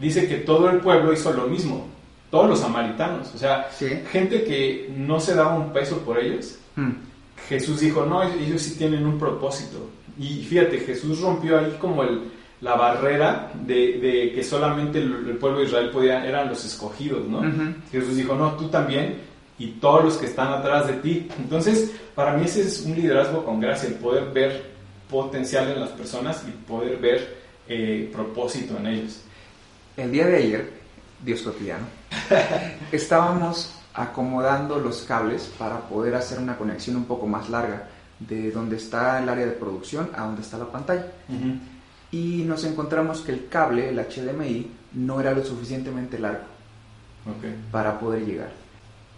[0.00, 1.88] dice que todo el pueblo hizo lo mismo,
[2.30, 3.68] todos los samaritanos, o sea,
[4.10, 6.56] gente que no se daba un peso por ellos.
[6.74, 6.92] Hmm.
[7.48, 9.88] Jesús dijo, no, ellos sí tienen un propósito.
[10.18, 12.22] Y fíjate, Jesús rompió ahí como el,
[12.60, 17.42] la barrera de, que solamente el, pueblo de Israel podía, eran los escogidos, ¿no?
[17.90, 19.18] Jesús dijo, no, tú también
[19.58, 21.28] y todos los que están atrás de ti.
[21.38, 24.76] Entonces, para mí ese es un liderazgo con gracia, el poder ver
[25.10, 27.36] potencial en las personas y poder ver
[27.68, 29.20] eh, propósito en ellos.
[29.96, 30.72] El día de ayer,
[31.24, 31.86] Dios cotidiano,
[32.92, 37.88] estábamos acomodando los cables para poder hacer una conexión un poco más larga
[38.18, 41.06] de donde está el área de producción a donde está la pantalla.
[42.12, 46.44] Y nos encontramos que el cable, el HDMI, no era lo suficientemente largo
[47.72, 48.66] para poder llegar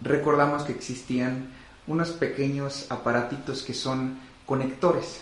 [0.01, 1.49] recordamos que existían
[1.87, 5.21] unos pequeños aparatitos que son conectores.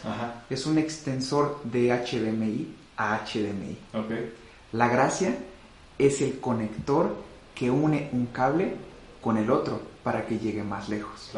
[0.49, 3.77] Es un extensor de HDMI a HDMI.
[4.73, 5.37] La gracia
[5.97, 7.15] es el conector
[7.55, 8.75] que une un cable
[9.21, 11.31] con el otro para que llegue más lejos.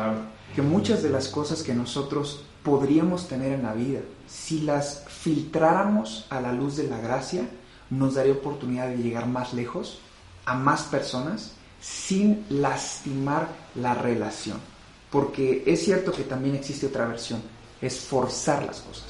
[0.56, 6.25] Que muchas de las cosas que nosotros podríamos tener en la vida, si las filtráramos
[6.29, 7.43] a la luz de la gracia,
[7.89, 9.99] nos daría oportunidad de llegar más lejos,
[10.45, 14.58] a más personas sin lastimar la relación.
[15.12, 17.41] Porque es cierto que también existe otra versión,
[17.82, 19.08] es forzar las cosas.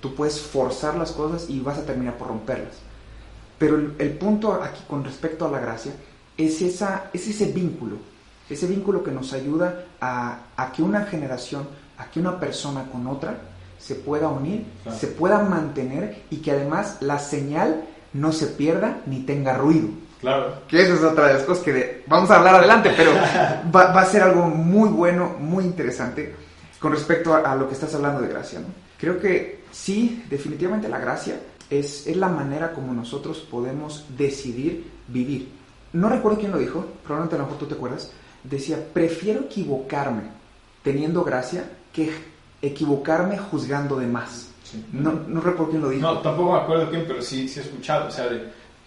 [0.00, 2.74] Tú puedes forzar las cosas y vas a terminar por romperlas.
[3.58, 5.92] Pero el, punto aquí con respecto a la gracia
[6.36, 7.96] es, esa, es ese vínculo,
[8.48, 13.06] ese vínculo que nos ayuda a, a que una generación, a que una persona con
[13.08, 13.36] otra
[13.78, 14.64] se pueda unir,
[14.98, 19.88] se pueda mantener y que además la señal no se pierda ni tenga ruido.
[20.20, 20.62] Claro.
[20.66, 23.12] Que eso es otra de las cosas que vamos a hablar adelante, pero
[23.74, 26.34] va, a ser algo muy bueno, muy interesante
[26.80, 28.60] con respecto a, lo que estás hablando de gracia.
[28.60, 28.66] ¿no?
[28.98, 35.52] Creo que sí, definitivamente la gracia es, es la manera como nosotros podemos decidir vivir.
[35.92, 38.10] No recuerdo quién lo dijo, probablemente a lo mejor tú te acuerdas.
[38.42, 40.22] Decía, prefiero equivocarme
[40.82, 42.10] teniendo gracia que
[42.62, 44.50] equivocarme juzgando de más.
[44.92, 46.02] No, no recuerdo quién lo dijo.
[46.02, 48.08] No, tampoco me acuerdo quién, pero sí, sí he escuchado.
[48.08, 48.26] O sea,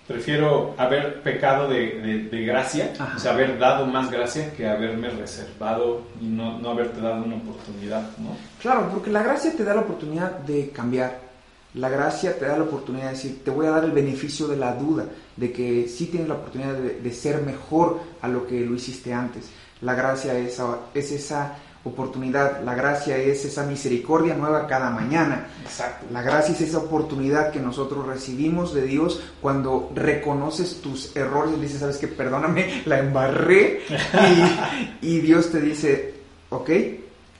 [0.07, 6.01] prefiero haber pecado de, de, gracia, o sea, haber dado más gracia que haberme reservado
[6.21, 8.35] y no, no haberte dado una oportunidad, ¿no?
[8.61, 11.31] Claro, porque la gracia te da la oportunidad de cambiar
[11.73, 14.57] la gracia te da la oportunidad de decir, te voy a dar el beneficio de
[14.57, 15.05] la duda,
[15.37, 19.49] de que sí tienes la oportunidad de, ser mejor a lo que lo hiciste antes.
[19.79, 20.61] La gracia es,
[20.93, 25.47] es, esa oportunidad, la gracia es esa misericordia nueva cada mañana.
[25.63, 26.05] Exacto.
[26.11, 31.61] La gracia es esa oportunidad que nosotros recibimos de Dios cuando reconoces tus errores y
[31.61, 33.81] dices, sabes que perdóname, la embarré.
[35.01, 36.13] y, y, Dios te dice,
[36.49, 36.69] ok,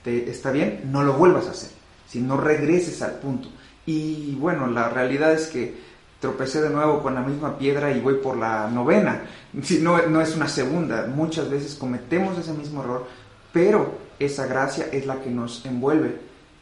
[0.02, 1.70] te, está bien, no lo vuelvas a hacer,
[2.08, 3.48] si no regreses al punto.
[3.86, 8.14] Y bueno, la realidad es que tropecé de nuevo con la misma piedra y voy
[8.14, 9.22] por la novena.
[9.62, 11.08] Si no, no es una segunda.
[11.08, 13.06] Muchas veces cometemos ese mismo error,
[13.52, 16.16] pero esa gracia es la que nos envuelve.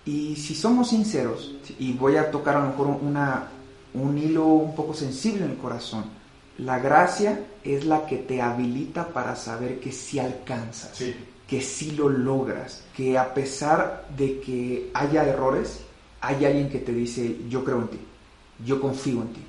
[0.05, 3.49] Y si somos sinceros, y voy a tocar a lo mejor una,
[3.95, 6.05] un hilo un poco sensible en el corazón,
[6.59, 11.03] la gracia es la que te habilita para saber que sí alcanzas,
[11.47, 15.81] que sí lo logras, que a pesar de que haya errores,
[16.21, 17.99] hay alguien que te dice, yo creo en ti,
[18.65, 19.41] yo confío en ti.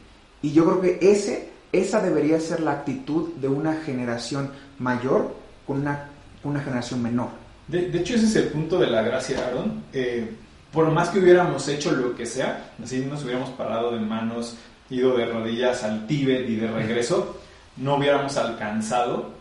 [0.42, 5.34] Y yo creo que ese, esa debería ser la actitud de una generación mayor
[5.68, 6.11] con una,
[6.44, 7.30] una generación menor.
[7.68, 9.84] De, hecho, ese es el punto de la gracia, Aaron.
[9.94, 10.30] Eh,
[10.72, 14.58] por más que hubiéramos hecho lo que sea, así nos hubiéramos parado de manos,
[14.90, 17.40] ido de rodillas al Tíbet y de regreso,
[17.78, 19.32] no hubiéramos alcanzado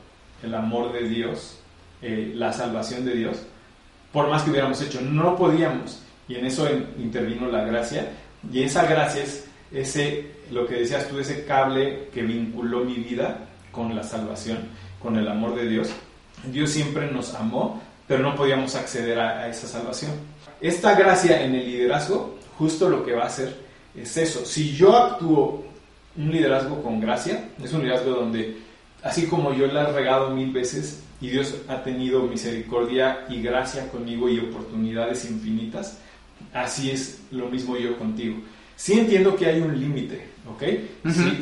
[0.43, 1.59] el amor de Dios,
[2.03, 3.43] eh, la salvación de Dios,
[4.13, 5.01] por más que hubiéramos hecho.
[5.01, 8.09] No podíamos y en eso intervino la gracia
[8.53, 13.47] y esa gracia es ese, lo que decías tú, ese cable que vinculó mi vida
[13.71, 14.59] con la salvación,
[15.01, 15.91] con el amor de Dios.
[16.45, 20.13] Dios siempre nos amó, pero no podíamos acceder a, esa salvación.
[20.61, 23.57] Esta gracia en el liderazgo, justo lo que va a hacer
[23.95, 24.45] es eso.
[24.45, 25.65] Si yo actúo
[26.17, 28.59] un liderazgo con gracia, es un liderazgo donde,
[29.03, 33.89] así como yo le he regado mil veces y Dios ha tenido misericordia y gracia
[33.89, 35.99] conmigo y oportunidades infinitas,
[36.53, 38.37] así es lo mismo yo contigo.
[38.77, 40.63] Sí entiendo que hay un límite, ¿ok?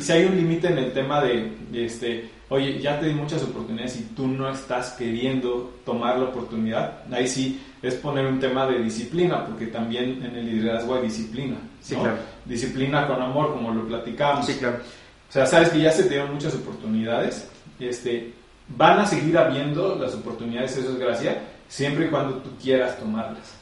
[0.01, 3.97] si, hay un límite en el tema de, este, oye, ya te di muchas oportunidades
[3.97, 8.79] y tú no estás queriendo tomar la oportunidad, ahí sí es poner un tema de
[8.79, 11.57] disciplina, porque también en el liderazgo hay disciplina.
[11.81, 12.17] Sí, claro.
[12.45, 14.45] Disciplina con amor, como lo platicamos.
[14.45, 14.77] Sí, claro.
[15.29, 17.47] O sea, sabes que ya se te dieron muchas oportunidades,
[17.79, 18.33] este,
[18.75, 23.53] van a seguir habiendo las oportunidades, eso es gracia, siempre y cuando tú quieras tomarlas.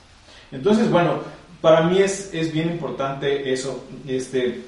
[0.51, 1.19] Entonces, bueno,
[1.61, 3.83] para mí es, es bien importante eso.
[4.07, 4.63] Este,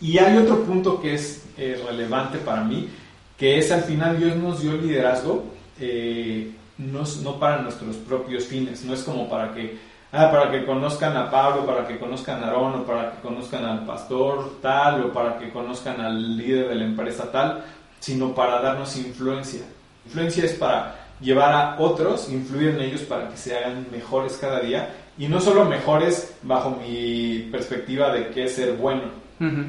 [0.00, 2.88] y hay otro punto que es eh, relevante para mí,
[3.36, 5.44] que es al final Dios nos dio liderazgo,
[5.78, 9.78] eh, no, no, para nuestros propios fines, no es como para que,
[10.12, 13.64] ah, para que conozcan a Pablo, para que conozcan a Aarón, o para que conozcan
[13.64, 17.64] al pastor tal, o para que conozcan al líder de la empresa tal,
[18.00, 19.62] sino para darnos influencia.
[20.04, 24.60] Influencia es para llevar a otros, influir en ellos para que se hagan mejores cada
[24.60, 24.94] día.
[25.18, 29.02] Y no solo mejores bajo mi perspectiva de qué es ser bueno,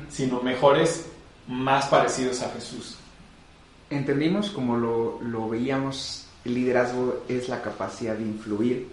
[0.10, 1.10] sino mejores
[1.48, 2.98] más parecidos a Jesús.
[3.90, 8.88] Entendimos como lo, lo veíamos, el liderazgo es la capacidad de influir.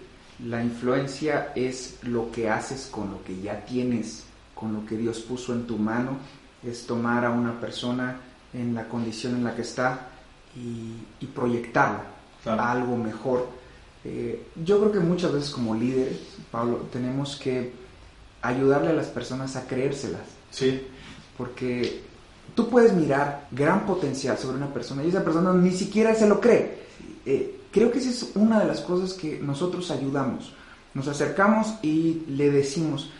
[0.45, 5.19] La influencia es lo que haces con lo que ya tienes, con lo que Dios
[5.21, 6.17] puso en tu mano.
[6.63, 8.17] Es tomar a una persona
[8.53, 10.07] en la condición en la que está
[10.55, 12.15] y, y proyectarla
[12.53, 13.47] algo mejor.
[14.03, 16.19] Eh, yo creo que muchas veces como líderes,
[16.51, 17.73] Pablo, tenemos que
[18.41, 20.27] ayudarle a las personas a creérselas.
[20.51, 20.81] Sí.
[21.37, 22.03] Porque
[22.53, 26.39] tú puedes mirar gran potencial sobre una persona y esa persona ni siquiera se lo
[26.39, 26.85] cree.
[27.25, 30.53] Eh, creo que esa es una de las cosas que nosotros ayudamos.
[30.93, 33.11] Nos acercamos y le decimos,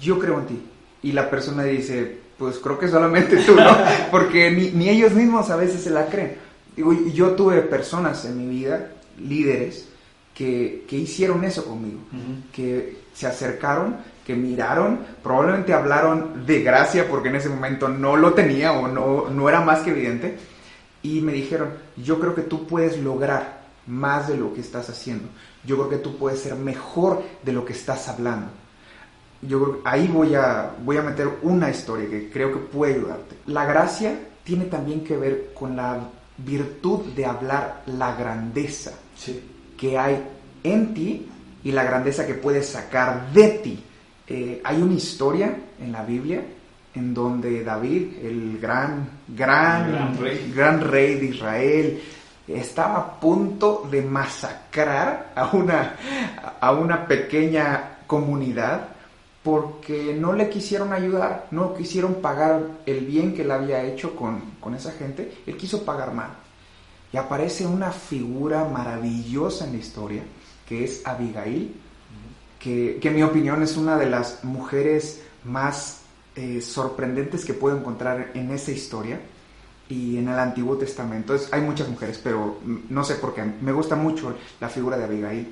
[0.00, 0.62] yo creo en ti.
[1.02, 3.76] Y la persona dice, pues creo que solamente tú, ¿no?
[4.10, 8.48] Porque ni, ni ellos mismos a veces se la creen yo tuve personas en mi
[8.48, 9.88] vida, líderes,
[10.34, 12.00] que, hicieron eso conmigo,
[12.52, 18.34] que se acercaron, que miraron, probablemente hablaron de gracia porque en ese momento no lo
[18.34, 20.36] tenía o no, no era más que evidente,
[21.02, 25.28] y me dijeron, yo creo que tú puedes lograr más de lo que estás haciendo,
[25.64, 28.48] yo creo que tú puedes ser mejor de lo que estás hablando.
[29.42, 32.94] yo creo que ahí voy a, voy a meter una historia que creo que puede
[32.94, 33.36] ayudarte.
[33.46, 35.98] La gracia tiene también que ver con la
[36.36, 38.92] virtud de hablar la grandeza
[39.76, 40.22] que hay
[40.62, 41.28] en ti
[41.64, 43.84] y la grandeza que puedes sacar de ti.
[44.32, 46.40] Eh, hay una historia en la Biblia
[46.94, 50.52] en donde David, el gran, gran, gran rey.
[50.54, 52.02] gran rey de Israel,
[52.46, 55.96] estaba a punto de masacrar a una,
[56.60, 58.90] a una pequeña comunidad
[59.42, 64.40] porque no le quisieron ayudar, no quisieron pagar el bien que le había hecho con,
[64.60, 66.30] con esa gente, él quiso pagar mal.
[67.12, 70.22] Y aparece una figura maravillosa en la historia,
[70.68, 71.74] que es Abigail,
[72.60, 76.02] que, que en mi opinión es una de las mujeres más
[76.36, 79.20] eh, sorprendentes que puedo encontrar en esa historia
[79.88, 81.34] y en el Antiguo Testamento.
[81.34, 82.58] Es, hay muchas mujeres, pero
[82.88, 83.42] no sé por qué.
[83.60, 85.48] Me gusta mucho la figura de Abigail,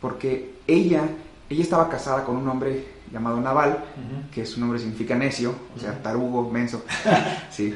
[0.00, 1.02] porque ella,
[1.48, 3.84] ella estaba casada con un hombre llamado Naval,
[4.32, 6.82] que su nombre significa necio, o sea, tarugo, menso.
[7.50, 7.74] Sí,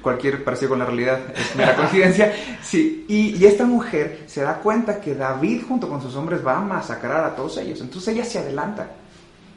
[0.00, 2.32] cualquier parecido con la realidad es mera coincidencia.
[2.62, 6.58] Sí, y, y, esta mujer se da cuenta que David junto con sus hombres va
[6.58, 7.80] a masacrar a todos ellos.
[7.80, 8.90] Entonces ella se adelanta.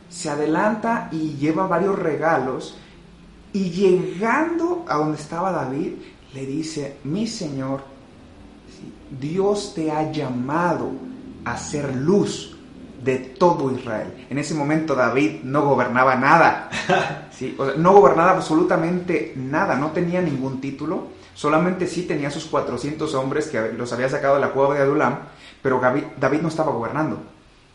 [0.09, 2.77] Se adelanta y lleva varios regalos.
[3.53, 5.93] Y llegando a donde estaba David,
[6.33, 7.83] le dice, mi Señor,
[9.19, 10.91] Dios te ha llamado
[11.43, 12.50] a ser luz
[13.03, 14.27] de todo Israel.
[14.29, 16.69] En ese momento David no gobernaba nada,
[17.31, 17.57] ¿sí?
[17.77, 23.73] no gobernaba absolutamente nada, no tenía ningún título, solamente sí tenía sus 400 hombres que
[23.73, 25.19] los había sacado de la cueva de Adulam,
[25.61, 25.81] pero
[26.19, 27.19] David no estaba gobernando.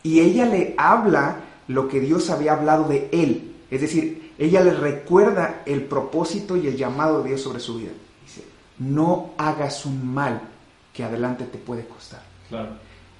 [0.03, 4.71] Y ella le habla lo que Dios había hablado de él, es decir, ella le
[4.71, 7.91] recuerda el propósito y el llamado de Dios sobre su vida.
[8.23, 8.43] Dice,
[8.77, 10.41] no hagas un mal
[10.93, 12.21] que adelante te puede costar.
[12.47, 12.69] Claro.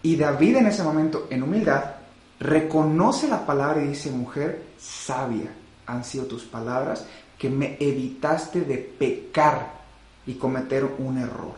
[0.04, 1.97] Y David en ese momento, en humildad,
[2.40, 5.52] reconoce la palabra y dice, mujer sabia
[5.88, 7.06] han sido tus palabras
[7.38, 9.74] que me evitaste de pecar
[10.26, 11.56] y cometer un error.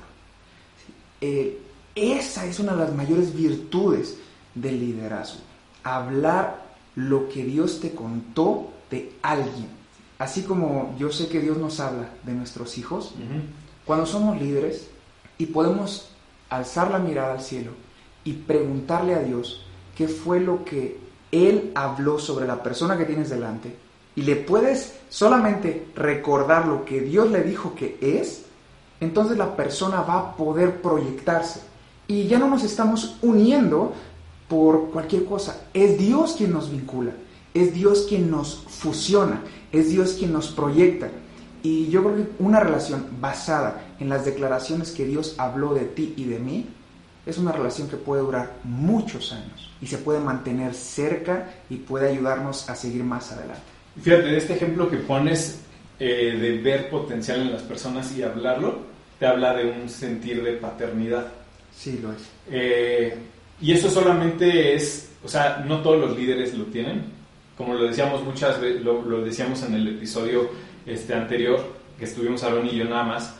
[1.19, 1.59] Eh,
[1.95, 4.17] esa es una de las mayores virtudes
[4.55, 5.41] del liderazgo.
[5.83, 6.63] Hablar
[6.95, 9.67] lo que Dios te contó de alguien.
[10.19, 13.13] Así como yo sé que Dios nos habla de nuestros hijos,
[13.85, 14.87] cuando somos líderes
[15.37, 16.09] y podemos
[16.49, 17.71] alzar la mirada al cielo
[18.23, 19.65] y preguntarle a Dios
[19.99, 20.97] qué fue lo que
[21.29, 23.75] Él habló sobre la persona que tienes delante
[24.15, 28.43] y le puedes solamente recordar lo que Dios le dijo que es,
[29.01, 31.59] entonces la persona va a poder proyectarse.
[32.07, 33.91] Y ya no nos estamos uniendo
[34.47, 35.63] por cualquier cosa.
[35.73, 37.11] Es Dios quien nos vincula,
[37.53, 39.41] es Dios quien nos fusiona,
[39.73, 41.09] es Dios quien nos proyecta.
[41.61, 46.13] Y yo creo que una relación basada en las declaraciones que Dios habló de ti
[46.15, 46.69] y de mí
[47.29, 52.09] es una relación que puede durar muchos años y se puede mantener cerca y puede
[52.09, 53.61] ayudarnos a seguir más adelante.
[54.01, 55.59] Fíjate, este ejemplo que pones
[55.99, 58.79] eh, de ver potencial en las personas y hablarlo,
[59.19, 61.27] te habla de un sentir de paternidad.
[61.75, 62.21] Sí, lo es.
[62.49, 63.15] Eh,
[63.61, 67.03] y eso solamente es, o sea, no todos los líderes lo tienen.
[67.57, 70.49] Como lo decíamos muchas veces, lo, lo decíamos en el episodio
[70.85, 71.61] este, anterior,
[71.97, 73.35] que estuvimos Aaron y yo nada más,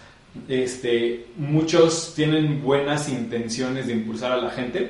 [0.48, 4.90] este, muchos tienen buenas intenciones de impulsar a la gente,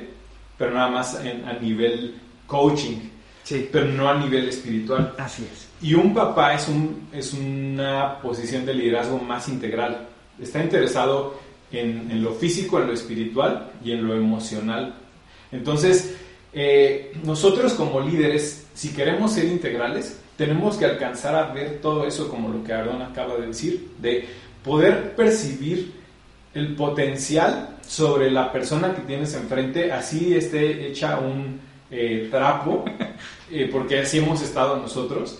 [0.56, 2.14] pero nada más a nivel
[2.46, 2.98] coaching,
[3.44, 3.68] sí.
[3.72, 5.14] pero no a nivel espiritual.
[5.18, 5.68] Así es.
[5.82, 10.06] Y un papá es, un, es una posición de liderazgo más integral.
[10.38, 11.40] Está interesado
[11.72, 14.94] en, en lo físico, en lo espiritual y en lo emocional.
[15.52, 16.14] Entonces,
[16.52, 22.28] eh, nosotros como líderes, si queremos ser integrales, tenemos que alcanzar a ver todo eso
[22.28, 24.26] como lo que Aaron acaba de decir, de
[24.64, 25.92] poder percibir
[26.54, 32.84] el potencial sobre la persona que tienes enfrente, así esté hecha un eh, trapo,
[33.50, 35.38] eh, porque así hemos estado nosotros,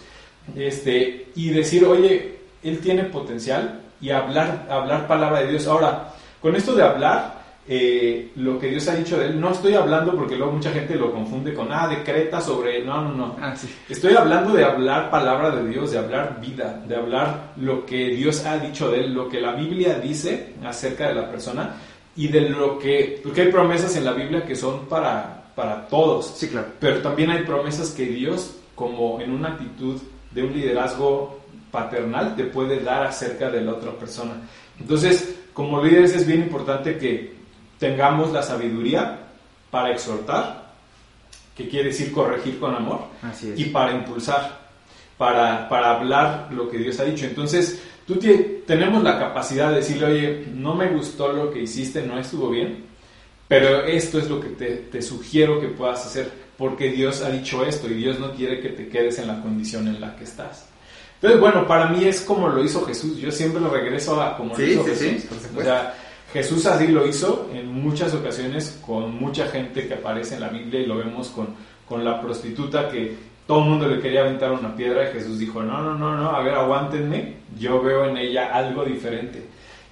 [0.57, 5.67] este, y decir, oye, él tiene potencial y hablar, hablar palabra de Dios.
[5.67, 7.40] Ahora, con esto de hablar,
[7.73, 9.41] eh, lo que Dios ha dicho de él.
[9.41, 12.85] No estoy hablando porque luego mucha gente lo confunde con, ah, decreta sobre...
[12.85, 13.37] No, no, no.
[13.41, 13.73] Ah, sí.
[13.89, 18.45] Estoy hablando de hablar palabra de Dios, de hablar vida, de hablar lo que Dios
[18.45, 21.77] ha dicho de él, lo que la Biblia dice acerca de la persona
[22.17, 23.21] y de lo que...
[23.23, 26.27] Porque hay promesas en la Biblia que son para, para todos.
[26.27, 26.73] Sí, claro.
[26.81, 29.97] Pero también hay promesas que Dios, como en una actitud
[30.33, 31.39] de un liderazgo
[31.71, 34.33] paternal, te puede dar acerca de la otra persona.
[34.81, 37.39] Entonces, como líderes es bien importante que
[37.81, 39.19] tengamos la sabiduría
[39.71, 40.71] para exhortar,
[41.57, 44.61] que quiere decir corregir con amor, Así y para impulsar,
[45.19, 47.27] para, para hablar lo que Dios ha dicho.
[47.27, 48.19] Entonces, tú
[48.67, 52.85] tenemos la capacidad de decirle, oye, no me gustó lo que hiciste, no estuvo bien,
[53.49, 56.31] pero esto es lo que te, te sugiero que puedas hacer.
[56.57, 59.89] porque Dios ha dicho esto y Dios no quiere que te quedes en la condición
[59.89, 60.67] en la que estás.
[61.15, 63.17] Entonces, bueno, para mí es como lo hizo Jesús.
[63.17, 65.25] Yo siempre lo regreso a como lo hizo Jesús.
[65.57, 65.95] o sea,
[66.33, 70.81] Jesús así lo hizo en muchas ocasiones con mucha gente que aparece en la Biblia
[70.81, 71.49] y lo vemos con,
[71.89, 73.17] con la prostituta que
[73.47, 76.31] todo el mundo le quería aventar una piedra y Jesús dijo, no, no, no, no,
[76.31, 79.43] a ver, aguántenme, yo veo en ella algo diferente.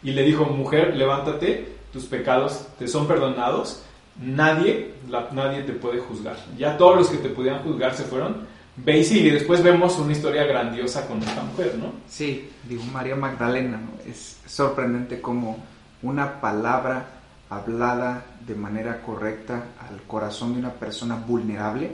[0.02, 3.82] Y le dijo, mujer, levántate, tus pecados te son perdonados
[4.20, 4.92] nadie,
[5.32, 6.36] nadie te puede juzgar.
[6.56, 8.46] Ya todos los que te pudieran juzgar se fueron.
[8.76, 11.92] Ve y después vemos una historia grandiosa con esta mujer, ¿no?
[12.06, 15.58] Sí, digo María Magdalena, Es sorprendente como
[16.02, 17.06] una palabra
[17.50, 21.92] hablada de manera correcta al corazón de una persona vulnerable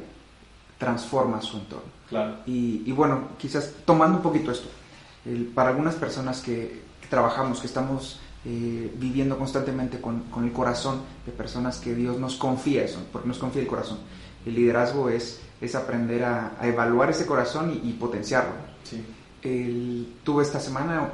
[0.78, 1.92] transforma su entorno.
[2.08, 2.36] Claro.
[2.46, 4.68] Y, bueno, quizás tomando un poquito esto,
[5.54, 11.78] para algunas personas que trabajamos, que estamos eh, viviendo constantemente con, el corazón de personas
[11.78, 13.98] que Dios nos confía eso, porque nos confía el corazón.
[14.44, 18.52] El liderazgo es, es aprender a, evaluar ese corazón y, potenciarlo.
[20.24, 21.10] Tuve esta semana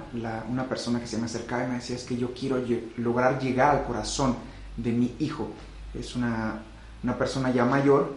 [0.48, 2.62] una persona que se me acercaba y me decía es que yo quiero
[2.96, 4.36] lograr llegar al corazón
[4.76, 5.48] de mi hijo.
[5.94, 6.62] Es una,
[7.02, 8.14] una persona ya mayor,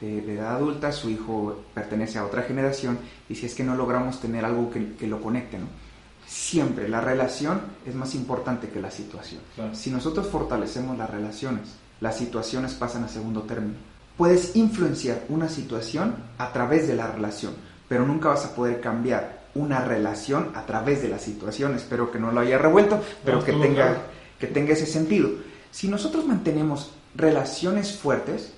[0.00, 2.98] de, edad adulta, su hijo pertenece a otra generación
[3.28, 5.66] y si es que no logramos tener algo que, que lo conecte, ¿no?
[6.30, 9.40] siempre la relación es más importante que la situación.
[9.72, 13.74] Si nosotros fortalecemos las relaciones, las situaciones pasan a segundo término.
[14.16, 17.54] Puedes influenciar una situación a través de la relación,
[17.88, 21.74] pero nunca vas a poder cambiar una relación a través de la situación.
[21.74, 24.02] Espero que no lo haya revuelto, pero que, tenga,
[24.38, 25.30] que tenga ese sentido.
[25.70, 28.52] Si nosotros mantenemos relaciones fuertes,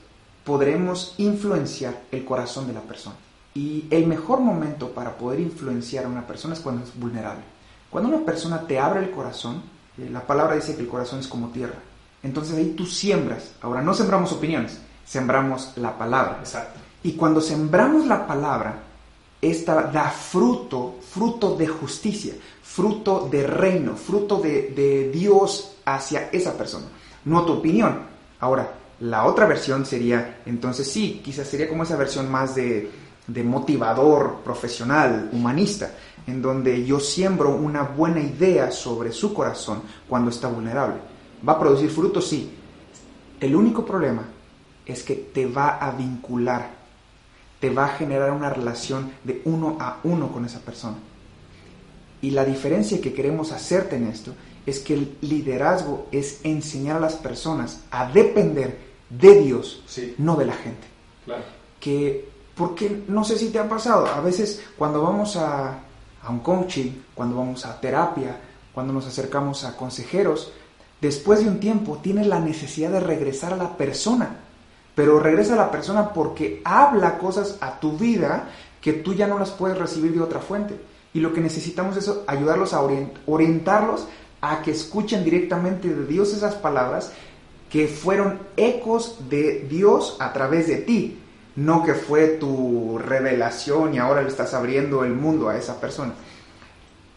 [0.45, 3.17] podremos influenciar el corazón de la persona.
[3.55, 7.43] Y el mejor momento para poder influenciar a una persona es cuando es vulnerable.
[7.91, 9.63] Cuando una persona te abre el corazón,
[9.99, 11.75] eh, la palabra dice que el corazón es como tierra.
[12.23, 13.53] Entonces ahí tú siembras.
[13.61, 16.39] Ahora no sembramos opiniones, sembramos la palabra.
[16.41, 16.81] Exacto.
[17.03, 18.77] Y cuando sembramos la palabra,
[19.43, 22.33] esta da fruto, fruto de justicia,
[22.63, 26.87] fruto de reino, fruto de, de Dios hacia esa persona,
[27.27, 28.07] no tu opinión.
[28.41, 32.89] Ahora, la otra versión sería, entonces sí, quizás sería como esa versión más de,
[33.27, 35.91] de motivador, profesional, humanista
[36.27, 40.97] en donde yo siembro una buena idea sobre su corazón cuando está vulnerable.
[41.47, 42.29] ¿Va a producir frutos?
[42.29, 42.51] Sí.
[43.41, 44.23] El único problema
[44.87, 46.71] es que te va a vincular,
[47.63, 50.97] te va a generar una relación de uno a uno con esa persona.
[52.21, 54.35] Y la diferencia que queremos hacerte en esto
[54.67, 59.85] es que el liderazgo es enseñar a las personas a depender de Dios,
[60.19, 60.89] no de la gente.
[61.25, 61.45] Claro.
[61.79, 65.85] Que, porque no sé si te ha pasado, a veces cuando vamos a,
[66.21, 68.41] a un coaching, cuando vamos a terapia,
[68.75, 70.51] cuando nos acercamos a consejeros,
[71.01, 74.41] después de un tiempo tienes la necesidad de regresar a la persona,
[74.95, 78.49] pero regresa a la persona porque habla cosas a tu vida
[78.81, 80.79] que tú ya no las puedes recibir de otra fuente.
[81.15, 82.83] Y lo que necesitamos es ayudarlos a
[83.27, 84.09] orientarlos
[84.41, 87.13] a que escuchen directamente de Dios esas palabras
[87.71, 91.19] que fueron ecos de Dios a través de ti
[91.57, 96.15] no que fue tu revelación y ahora le estás abriendo el mundo a esa persona.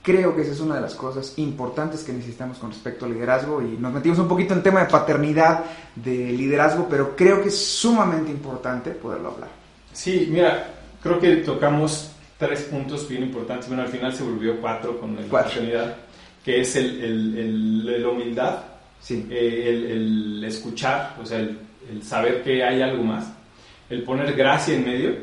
[0.06, 3.62] Creo que esa es una de las cosas importantes que necesitamos con respecto al liderazgo
[3.62, 7.58] y nos metimos un poquito en tema de paternidad, de liderazgo, pero creo que es
[7.58, 9.50] sumamente importante poderlo hablar.
[9.92, 10.68] Sí, mira,
[11.02, 13.68] creo que tocamos tres puntos bien importantes.
[13.68, 15.96] Bueno, al final se volvió cuatro con la paternidad,
[16.44, 18.60] que es el, el, la humildad,
[19.02, 19.28] sí.
[19.32, 23.26] Eh, el, escuchar, o sea, el saber que hay algo más
[23.90, 25.16] el poner gracia en medio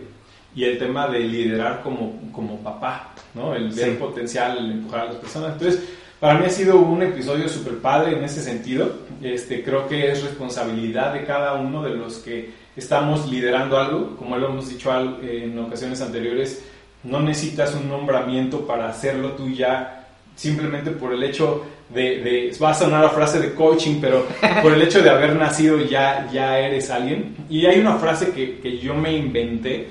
[0.55, 3.55] y el tema de liderar como, como papá, ¿no?
[3.55, 5.53] El ver potencial, el empujar a las personas.
[5.53, 5.82] Entonces,
[6.20, 8.92] para mí ha sido un episodio súper padre en ese sentido.
[9.22, 14.16] Este, creo que es responsabilidad de cada uno de los que estamos liderando algo.
[14.16, 14.92] Como lo hemos dicho
[15.22, 16.62] en ocasiones anteriores,
[17.03, 22.74] no necesitas un nombramiento para hacerlo tú ya, simplemente por el hecho de, va a
[22.74, 24.26] sonar la frase de coaching, pero
[24.62, 27.34] por el hecho de haber nacido ya, ya eres alguien.
[27.48, 29.88] Y hay una frase que, que yo me inventé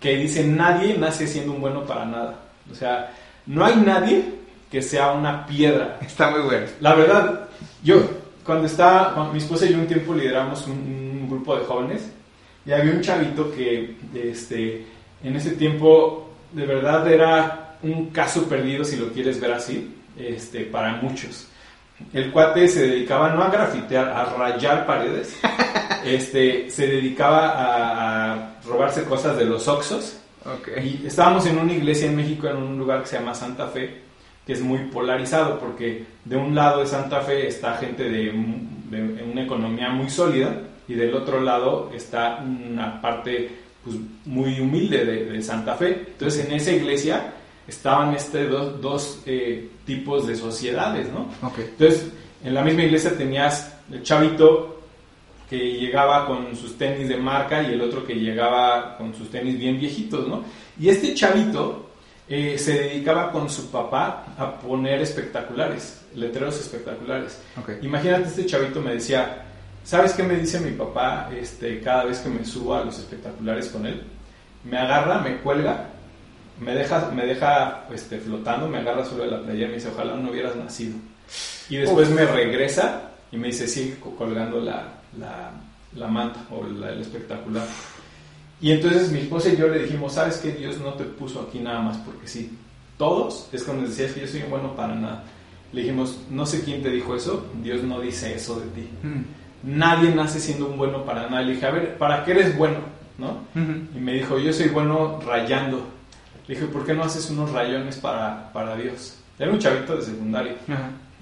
[0.00, 2.40] que dice, nadie nace siendo un bueno para nada.
[2.70, 3.12] O sea,
[3.46, 4.24] no hay nadie
[4.70, 5.98] que sea una piedra.
[6.06, 6.66] Está muy bueno.
[6.80, 7.48] La verdad,
[7.82, 8.02] yo,
[8.44, 12.10] cuando estaba, mi esposa y yo un tiempo lideramos un, grupo de jóvenes
[12.64, 14.86] y había un chavito que este,
[15.22, 20.60] en ese tiempo de verdad era un caso perdido, si lo quieres ver así este,
[20.60, 21.48] para muchos.
[22.12, 25.36] El cuate se dedicaba no a grafitear, a rayar paredes.
[26.04, 28.27] Este, se dedicaba a,
[28.68, 30.18] robarse cosas de los Oxos.
[30.82, 34.02] Y estábamos en una iglesia en México, en un lugar que se llama Santa Fe,
[34.46, 39.42] que es muy polarizado, porque de un lado de Santa Fe está gente de, una
[39.42, 43.50] economía muy sólida, y del otro lado está una parte
[43.84, 46.06] pues, muy humilde de, Santa Fe.
[46.08, 47.34] Entonces en esa iglesia
[47.66, 51.28] estaban este dos, dos eh, tipos de sociedades, ¿no?
[51.58, 52.10] Entonces
[52.42, 54.77] en la misma iglesia tenías el chavito
[55.48, 59.58] que llegaba con sus tenis de marca y el otro que llegaba con sus tenis
[59.58, 60.44] bien viejitos, ¿no?
[60.78, 61.88] Y este chavito
[62.28, 67.40] eh, se dedicaba con su papá a poner espectaculares, letreros espectaculares.
[67.80, 69.44] Imagínate, este chavito me decía,
[69.82, 73.68] ¿sabes qué me dice mi papá este, cada vez que me subo a los espectaculares
[73.68, 74.02] con él?
[74.64, 75.88] Me agarra, me cuelga,
[76.60, 80.14] me deja, me deja este, flotando, me agarra sobre la playa y me dice, ojalá
[80.14, 80.96] no hubieras nacido.
[81.70, 87.66] Y después me regresa y me dice, sigue colgando la, la, manta o el espectacular.
[88.60, 90.52] Y entonces mi esposa y yo le dijimos, ¿sabes qué?
[90.52, 92.58] Dios no te puso aquí nada más porque sí.
[92.96, 95.24] Todos, es cuando decías que yo soy bueno para nada.
[95.72, 98.88] Le dijimos, no sé quién te dijo eso, Dios no dice eso de ti.
[99.02, 99.76] Mm.
[99.76, 101.42] Nadie nace siendo un bueno para nada.
[101.42, 102.78] Le dije, a ver, ¿para qué eres bueno?
[103.18, 103.38] ¿No?
[103.54, 105.84] Y me dijo, yo soy bueno rayando.
[106.46, 109.18] Le dije, ¿por qué no haces unos rayones para, para Dios?
[109.38, 110.56] Era un chavito de secundaria.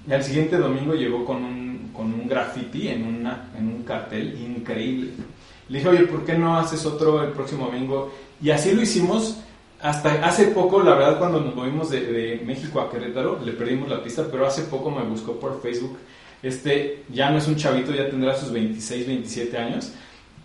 [0.07, 1.66] Y al siguiente domingo llegó con un,
[1.97, 5.09] con un graffiti en, una, en un cartel increíble.
[5.67, 8.13] Le dije, oye, ¿por qué no haces otro el próximo domingo?
[8.41, 9.39] Y así lo hicimos
[9.81, 14.03] hasta hace poco, la verdad, cuando nos movimos de, México a Querétaro, le perdimos la
[14.03, 15.97] pista, pero hace poco me buscó por Facebook.
[16.41, 19.91] Este ya no es un chavito, ya tendrá sus 26, 27 años.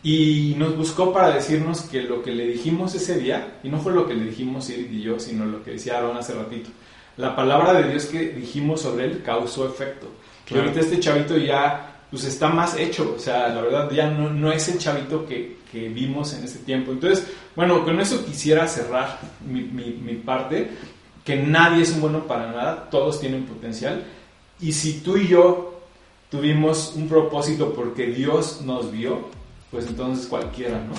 [0.02, 3.92] Y nos buscó para decirnos que lo que le dijimos ese día, y no fue
[3.92, 6.70] lo que le dijimos Irid y yo, sino lo que decía Aaron hace ratito,
[7.16, 10.08] la palabra de Dios que dijimos sobre él causó efecto.
[10.50, 14.28] Y ahorita este chavito ya pues está más hecho, o sea, la verdad ya no,
[14.28, 16.92] no es el chavito que, que, vimos en ese tiempo.
[16.92, 17.26] Entonces,
[17.56, 20.70] bueno, con eso quisiera cerrar mi, mi, parte,
[21.24, 24.04] que nadie es un bueno para nada, todos tienen potencial,
[24.60, 25.80] y si tú y yo
[26.30, 29.30] tuvimos un propósito porque Dios nos vio,
[29.70, 30.92] pues entonces cualquiera, ¿no?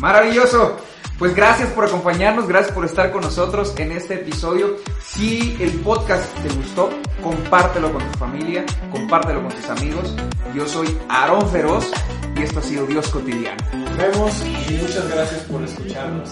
[0.00, 0.78] Maravilloso.
[1.16, 4.78] Pues gracias por acompañarnos, gracias por estar con nosotros en este episodio.
[5.14, 6.88] Si el podcast te gustó,
[7.22, 10.16] compártelo con tu familia, compártelo con tus amigos.
[10.54, 11.92] Yo soy Aarón Feroz
[12.34, 13.62] y esto ha sido Dios Cotidiano.
[13.74, 16.30] Nos vemos y muchas gracias por escucharnos.